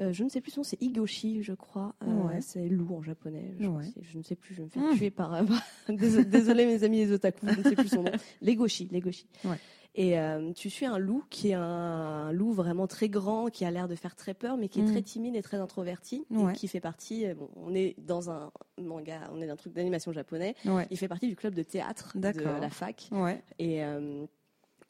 [0.00, 1.94] euh, je ne sais plus son, c'est Higoshi, je crois.
[2.02, 2.40] Euh, Ouais.
[2.40, 3.54] C'est loup en japonais.
[3.58, 3.84] Je, Ouais.
[3.84, 4.96] sais- je ne sais plus, je vais me fais Mm.
[4.96, 5.34] tuer par.
[5.34, 5.42] euh,
[5.88, 8.12] Désolé, mes amis les otaku, je ne sais plus son nom.
[8.42, 9.26] Legoshi, Legoshi.
[9.44, 9.56] Ouais.
[9.98, 13.64] Et euh, tu suis un loup qui est un, un loup vraiment très grand, qui
[13.64, 14.92] a l'air de faire très peur, mais qui est Mm.
[14.92, 16.52] très timide et très introverti, Ouais.
[16.52, 17.24] et qui fait partie.
[17.34, 20.54] Bon, on est dans un manga, on est dans un truc d'animation japonais.
[20.66, 20.86] Ouais.
[20.90, 22.28] Il fait partie du club de théâtre de
[22.60, 23.08] la fac.
[23.10, 23.42] Ouais.
[23.58, 24.26] Et, euh,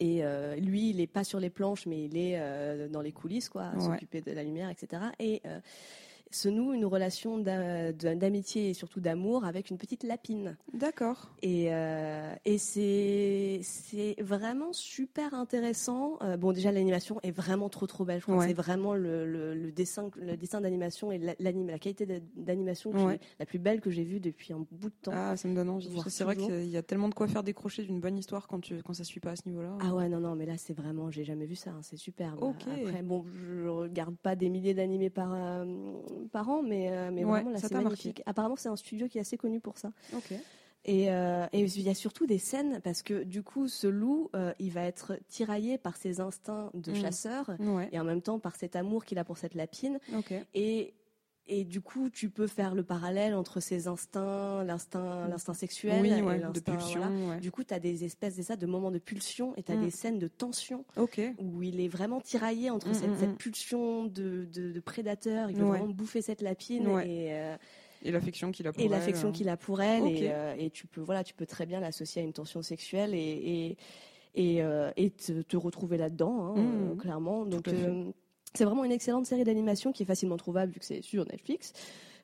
[0.01, 3.13] et euh, lui, il est pas sur les planches, mais il est euh, dans les
[3.13, 3.81] coulisses, quoi, à Ouais.
[3.83, 5.03] s'occuper de la lumière, etc.
[5.19, 5.41] Et
[6.37, 10.57] se noue une relation d'a- d'amitié et surtout d'amour avec une petite lapine.
[10.75, 11.31] D'accord.
[11.43, 13.61] Et, euh, et c'est
[14.21, 16.19] vraiment super intéressant.
[16.23, 18.19] Euh, bon, déjà l'animation est vraiment trop trop belle.
[18.21, 18.49] Je crois Ouais.
[18.49, 21.35] c'est vraiment le, le, le dessin le dessin d'animation et la,
[21.79, 22.07] qualité
[22.37, 23.19] d'animation Ouais.
[23.39, 25.13] la plus belle que j'ai vue depuis un bout de temps.
[25.15, 25.89] Ah, ça me donne envie.
[26.09, 28.83] C'est vrai qu'il y a tellement de quoi faire décrocher d'une bonne histoire quand, tu,
[28.83, 29.77] quand ça suit pas à ce niveau-là.
[29.81, 32.43] Ah ouais, non, non, mais là, c'est vraiment, j'ai jamais vu ça, hein, c'est superbe.
[32.43, 32.63] Ok.
[32.67, 35.65] Après, bon, je regarde pas des milliers d'animés par, euh,
[36.29, 37.85] par an, mais, euh, mais Ouais, vraiment, là, c'est marqué.
[37.85, 38.23] magnifique.
[38.27, 39.91] Apparemment, c'est un studio qui est assez connu pour ça.
[40.15, 40.33] Ok.
[40.89, 44.31] Et euh, et il y a surtout des scènes parce que du coup, ce loup,
[44.37, 46.95] euh, il va être tiraillé par ses instincts de Mm.
[46.95, 47.89] chasseur Ouais.
[47.91, 49.99] et en même temps par cet amour qu'il a pour cette lapine.
[50.55, 50.95] Et
[51.49, 56.11] et du coup, tu peux faire le parallèle entre ses instincts, l'instinct, l'instinct sexuel Oui,
[56.11, 57.01] et de pulsion.
[57.01, 57.35] voilà.
[57.35, 57.41] ouais.
[57.41, 59.81] Du coup, tu as des espèces ça, de moments de pulsion et tu as Mm.
[59.85, 60.85] des scènes de tension
[61.39, 65.51] où il est vraiment tiraillé entre Mm, cette, mm, cette pulsion de, de, de prédateur.
[65.51, 65.79] Il veut Ouais.
[65.79, 67.57] vraiment bouffer cette lapine et, euh,
[68.03, 69.33] Et l'affection qu'il a pour et elle, l'affection euh.
[69.33, 70.03] qu'il a pour elle.
[70.03, 70.21] Ok.
[70.21, 73.15] Et, euh, et tu peux voilà, tu peux très bien l'associer à une tension sexuelle
[73.15, 73.77] et et
[74.39, 77.47] et, euh, et te, te retrouver là-dedans, hein, clairement.
[77.47, 77.67] Donc
[78.55, 81.73] c'est vraiment une excellente série d'animation qui est facilement trouvable vu que c'est sur Netflix.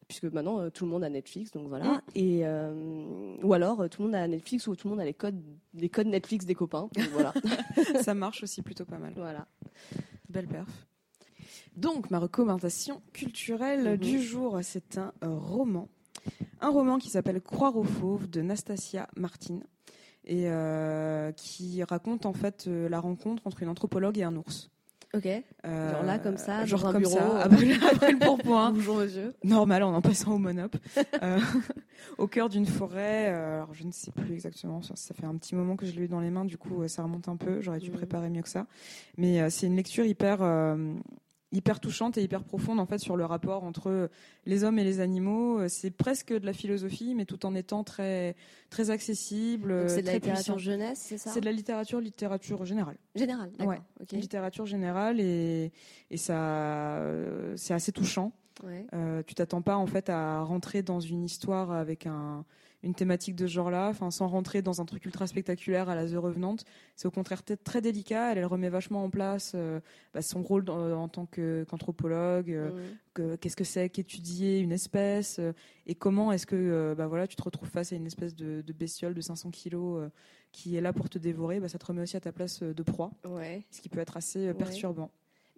[0.08, 1.84] Puisque maintenant euh, tout le monde a Netflix, donc voilà.
[1.84, 2.00] Mm.
[2.16, 5.04] Et euh, ou alors euh, tout le monde a Netflix ou tout le monde a
[5.04, 5.40] les codes,
[5.74, 6.88] les codes Netflix des copains.
[6.94, 7.32] Donc voilà,
[8.02, 9.12] Ça marche aussi plutôt pas mal.
[9.16, 9.46] voilà.
[10.28, 10.68] Belle perf.
[11.76, 13.96] Donc, ma recommandation culturelle Mhm.
[13.96, 15.88] du jour, c'est un roman.
[16.60, 19.60] Un roman qui s'appelle Croire aux fauves de Nastasia Martin
[20.26, 20.46] et
[21.36, 24.70] qui raconte en fait la rencontre entre une anthropologue et un ours.
[25.14, 25.26] Ok.
[25.26, 27.44] Euh, Genre là, comme ça, genre dans un comme bureau, ça, euh.
[27.44, 28.72] après, après le pourpoint.
[28.72, 29.34] Bonjour monsieur.
[29.44, 30.74] Normal, en en passant au monop.
[31.22, 31.38] Euh,
[32.18, 33.28] au cœur d'une forêt.
[33.28, 34.80] euh, alors, je ne sais plus exactement.
[34.80, 36.46] Ça, fait un petit moment que je l'ai eu dans les mains.
[36.46, 37.60] Du coup, euh, ça remonte un peu.
[37.60, 37.96] J'aurais dû Mhm.
[37.96, 38.66] préparer mieux que ça.
[39.18, 40.94] Mais euh, c'est une lecture hyper, euh,
[41.53, 44.11] hyper touchante et hyper profonde en fait sur le rapport entre
[44.46, 45.61] les hommes et les animaux.
[45.61, 48.34] Euh, C'est presque de la philosophie, mais tout en étant très,
[48.70, 49.80] très accessible.
[49.80, 50.59] Donc, C'est de la littérature puissant.
[50.70, 51.30] jeunesse, c'est ça?
[51.30, 52.96] C'est de la littérature, littérature générale.
[53.14, 53.74] Générale, d'accord.
[53.74, 54.18] Ouais.
[54.18, 55.72] Littérature générale et,
[56.11, 58.32] et ça, euh, c'est assez touchant.
[58.64, 58.86] Ouais.
[58.94, 62.44] Euh, tu t'attends pas en fait à rentrer dans une histoire avec un,
[62.83, 66.07] une thématique de ce genre-là, enfin sans rentrer dans un truc ultra spectaculaire à la
[66.07, 66.57] The Revenant.
[66.97, 68.33] C'est au contraire très délicat.
[68.33, 69.80] Elle, elle remet vachement en place euh,
[70.14, 72.51] bah, son rôle dans- en tant qu'anthropologue.
[72.51, 72.97] euh, Mm.
[73.14, 75.53] que- Qu'est-ce que c'est qu'étudier une espèce euh,
[75.87, 78.62] et comment est-ce que euh, bah, voilà tu te retrouves face à une espèce de,
[78.62, 80.09] de bestiole de 500 kilos euh,
[80.51, 81.61] qui est là pour te dévorer.
[81.61, 83.64] Bah, ça te remet aussi à ta place euh, de proie, Ouais.
[83.70, 84.59] ce qui peut être assez euh, Ouais.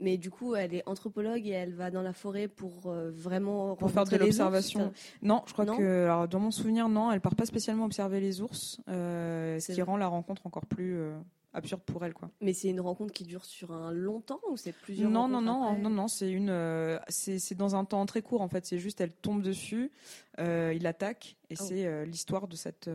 [0.00, 3.76] Mais du coup, elle est anthropologue et elle va dans la forêt pour euh, vraiment
[3.76, 4.92] Pour faire de l'observation.
[5.22, 8.20] Non, je crois Non que, alors, dans mon souvenir, non, elle part pas spécialement observer
[8.20, 9.82] les ours, euh, ce qui vrai.
[9.82, 11.16] rend la rencontre encore plus euh,
[11.52, 12.28] absurde pour elle, quoi.
[12.40, 15.40] Mais c'est une rencontre qui dure sur un long temps ou c'est plusieurs Non, non,
[15.40, 18.66] non, non, non, c'est une, c'est dans un temps très court en fait.
[18.66, 19.92] C'est juste, elle tombe dessus,
[20.38, 21.64] il attaque, et Oh.
[21.64, 22.90] c'est l'histoire de cette,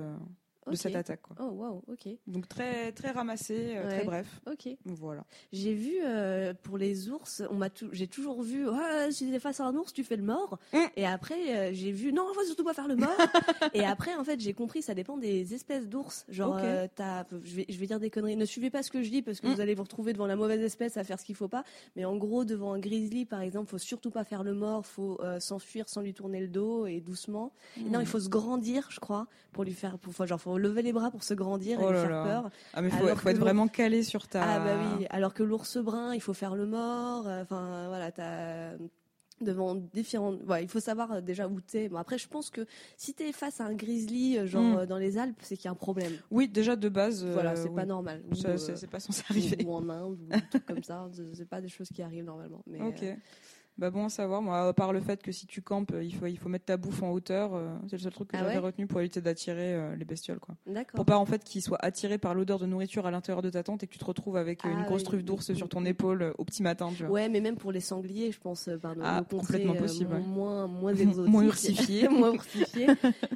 [0.72, 1.36] de cette attaque, quoi.
[1.40, 4.42] Oh waouh, ok, Donc très, très ramassé, euh, très bref.
[4.50, 4.70] ok.
[4.86, 5.24] Voilà.
[5.52, 9.60] J'ai vu euh, pour les ours, on m'a j'ai toujours vu, ah, si t'es face
[9.60, 10.58] à un ours, tu fais le mort.
[10.74, 10.78] Mm.
[10.96, 13.10] Et après, euh, j'ai vu, non, faut surtout pas faire le mort.
[13.74, 16.26] et après, en fait, j'ai compris, ça dépend des espèces d'ours.
[16.30, 16.62] Genre, Ok.
[16.64, 18.36] euh, t'as- je vais, je vais dire des conneries.
[18.36, 19.54] Ne suivez pas ce que je dis parce que Mm.
[19.54, 21.64] vous allez vous retrouver devant la mauvaise espèce à faire ce qu'il faut pas.
[21.96, 25.20] Mais en gros, devant un grizzly, par exemple, faut surtout pas faire le mort, faut
[25.40, 27.52] s'enfuir sans lui tourner le dos et doucement.
[27.78, 27.92] Et Mm.
[27.92, 30.94] non, il faut se grandir, je crois, pour lui faire, pour, genre, faut lever les
[30.94, 32.24] bras pour se grandir et Oh lui faire là.
[32.24, 32.50] peur.
[32.74, 34.44] Ah mais faut, Alors faut être vraiment calé sur ta.
[34.44, 37.28] Ah bah oui, alors que l'ours brun, il faut faire le mort.
[37.28, 38.74] euh, Enfin voilà, t'as
[39.42, 40.42] devant différentes.
[40.50, 41.88] Ouais, il faut savoir euh, déjà où t'es.
[41.88, 42.66] Bon après, je pense que
[42.98, 44.78] si t'es face à un grizzly, euh, genre Mm.
[44.80, 46.12] euh, dans les Alpes, c'est qu'il y a un problème.
[46.30, 47.24] Oui, déjà de base.
[47.24, 47.76] euh, voilà, c'est oui.
[47.76, 48.22] pas normal.
[48.46, 49.64] Euh, c'est pas censé arriver.
[49.66, 51.08] ou en Inde ou trucs comme ça.
[51.14, 52.62] C'est- C'est pas des choses qui arrivent normalement.
[52.68, 53.02] Mais Ok.
[53.80, 56.14] Euh, Bah bon à savoir, moi, à part le fait que si tu campes, il
[56.14, 58.42] faut, il faut mettre ta bouffe en hauteur, euh, c'est le seul truc que Ah
[58.42, 60.40] j'avais ouais retenu pour éviter d'attirer euh, les bestioles.
[60.40, 60.56] Quoi.
[60.96, 63.64] Pour pas en fait qu'ils soient attirés par l'odeur de nourriture à l'intérieur de ta
[63.64, 65.06] tente et que tu te retrouves avec euh, Ah une grosse oui.
[65.08, 66.90] truffe d'ours sur ton épaule euh, au petit matin.
[66.96, 67.12] Tu vois.
[67.14, 70.14] Ouais, mais même pour les sangliers, je pense, euh, par nos, Ah, complètement euh, possible,
[70.14, 70.20] ouais.
[70.20, 71.32] moins, moins exotiques.
[71.32, 72.08] Moins ursifiés.
[72.10, 72.88] moins ursifiés.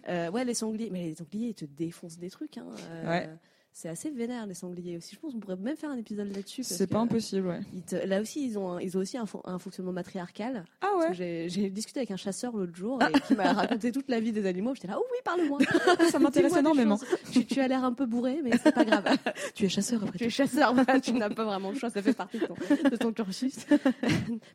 [0.09, 0.89] Euh, ouais, les sangliers.
[0.91, 2.57] Mais les sangliers, ils te défoncent des trucs.
[2.57, 2.65] Hein.
[2.91, 3.29] Euh, Ouais.
[3.75, 5.15] C'est assez vénère, les sangliers aussi.
[5.15, 6.63] Je pense qu'on pourrait même faire un épisode là-dessus.
[6.63, 7.61] C'est pas impossible, ouais.
[7.87, 10.63] te- Là aussi, ils ont, un, ils ont aussi un, fon- un fonctionnement matriarcal.
[10.81, 11.13] Ah ouais,
[11.49, 14.45] J'ai discuté avec un chasseur l'autre jour et qui m'a raconté toute la vie des
[14.45, 14.75] animaux.
[14.75, 15.57] J'étais là, oh oui, parle-moi.
[16.11, 16.99] ça m'intéresse énormément.
[17.31, 19.05] Tu, tu as l'air un peu bourré, mais c'est pas grave.
[19.55, 22.01] Tu es chasseur après Tu es chasseur, voilà, tu n'as pas vraiment le choix, ça
[22.03, 22.55] fait partie de ton,
[22.91, 23.65] de ton cursus.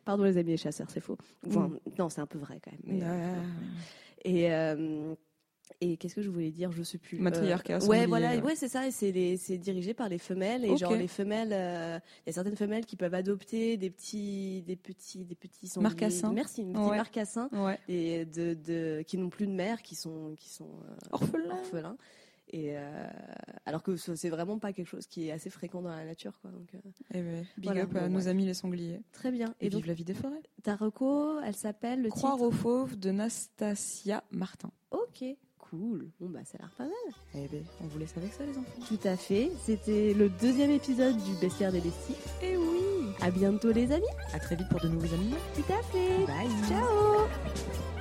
[0.05, 1.17] Pardon les amis les chasseurs, c'est faux.
[1.45, 2.99] Enfin, Non, c'est un peu vrai quand même.
[2.99, 3.35] mais, euh,
[4.23, 5.13] Et, euh,
[5.81, 6.71] et qu'est-ce que je voulais dire?
[6.71, 7.19] Je sais plus.
[7.19, 8.41] Matriarcat, Euh, ouais, voilà, ouais.
[8.41, 8.87] ouais, c'est ça.
[8.87, 10.65] Et c'est les- c'est dirigé par les femelles.
[10.65, 14.61] Et genre les femelles, euh, il y a certaines femelles qui peuvent adopter des petits,
[14.63, 15.83] des petits, des petits sangliers.
[15.89, 16.33] Marcassins.
[16.33, 16.97] Merci, des petits Ouais.
[16.97, 17.49] marcassins.
[17.53, 17.77] Ouais.
[17.87, 21.51] Et de, de, qui n'ont plus de mère, qui sont, qui sont euh, Orphelin.
[21.51, 21.97] orphelins.
[22.51, 23.07] Et euh,
[23.67, 26.39] alors que ce- c'est vraiment pas quelque chose qui est assez fréquent dans la nature,
[26.41, 26.49] quoi.
[26.49, 26.79] Donc euh,
[27.13, 28.99] Eh ben, big Voilà, up à nos amis les sangliers.
[29.11, 29.53] très bien.
[29.61, 30.41] Et, Et, donc vive la vie des forêts.
[30.63, 32.47] ta reco, elle s'appelle le Croire titre.
[32.47, 34.71] aux fauves de Nastasia Martin.
[34.89, 35.23] Ok,
[35.69, 36.09] cool.
[36.19, 36.91] Bon bah ça a l'air pas mal.
[37.35, 38.81] Eh ben, on vous laisse avec ça les enfants.
[38.87, 39.51] Tout à fait.
[39.63, 42.15] C'était le deuxième épisode du Bestiaire des Besties.
[42.41, 43.13] Et oui.
[43.21, 44.05] À bientôt les amis.
[44.33, 45.33] À très vite pour de nouveaux amis.
[45.55, 46.25] Tout à fait.
[46.25, 46.49] Bye.
[46.67, 47.98] Ciao.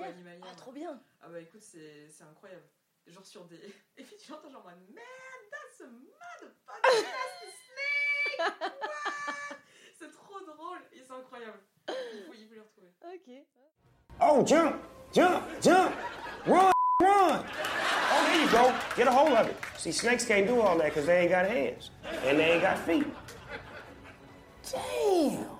[0.00, 0.44] Oh, animalière.
[0.50, 1.00] Ah, trop bien.
[1.22, 2.64] Ah bah écoute, c'est c'est incroyable.
[3.06, 3.56] Genre sur des.
[3.96, 4.76] Et puis tu entends genre, man,
[5.50, 7.06] that's a motherfucking
[7.64, 8.38] snake!
[8.38, 9.56] What?
[9.98, 11.58] C'est trop drôle et c'est incroyable.
[11.88, 12.88] Il faut, il faut les retrouver.
[13.04, 13.46] Ok.
[14.20, 14.76] Oh, jump,
[15.12, 15.92] jump, jump,
[16.46, 16.70] run,
[17.00, 17.44] run.
[18.10, 18.72] Oh, there you go.
[18.96, 19.56] Get a hold of it.
[19.76, 21.90] See, snakes can't do all that because they ain't got hands
[22.26, 23.06] and they ain't got feet.
[24.70, 25.57] Damn.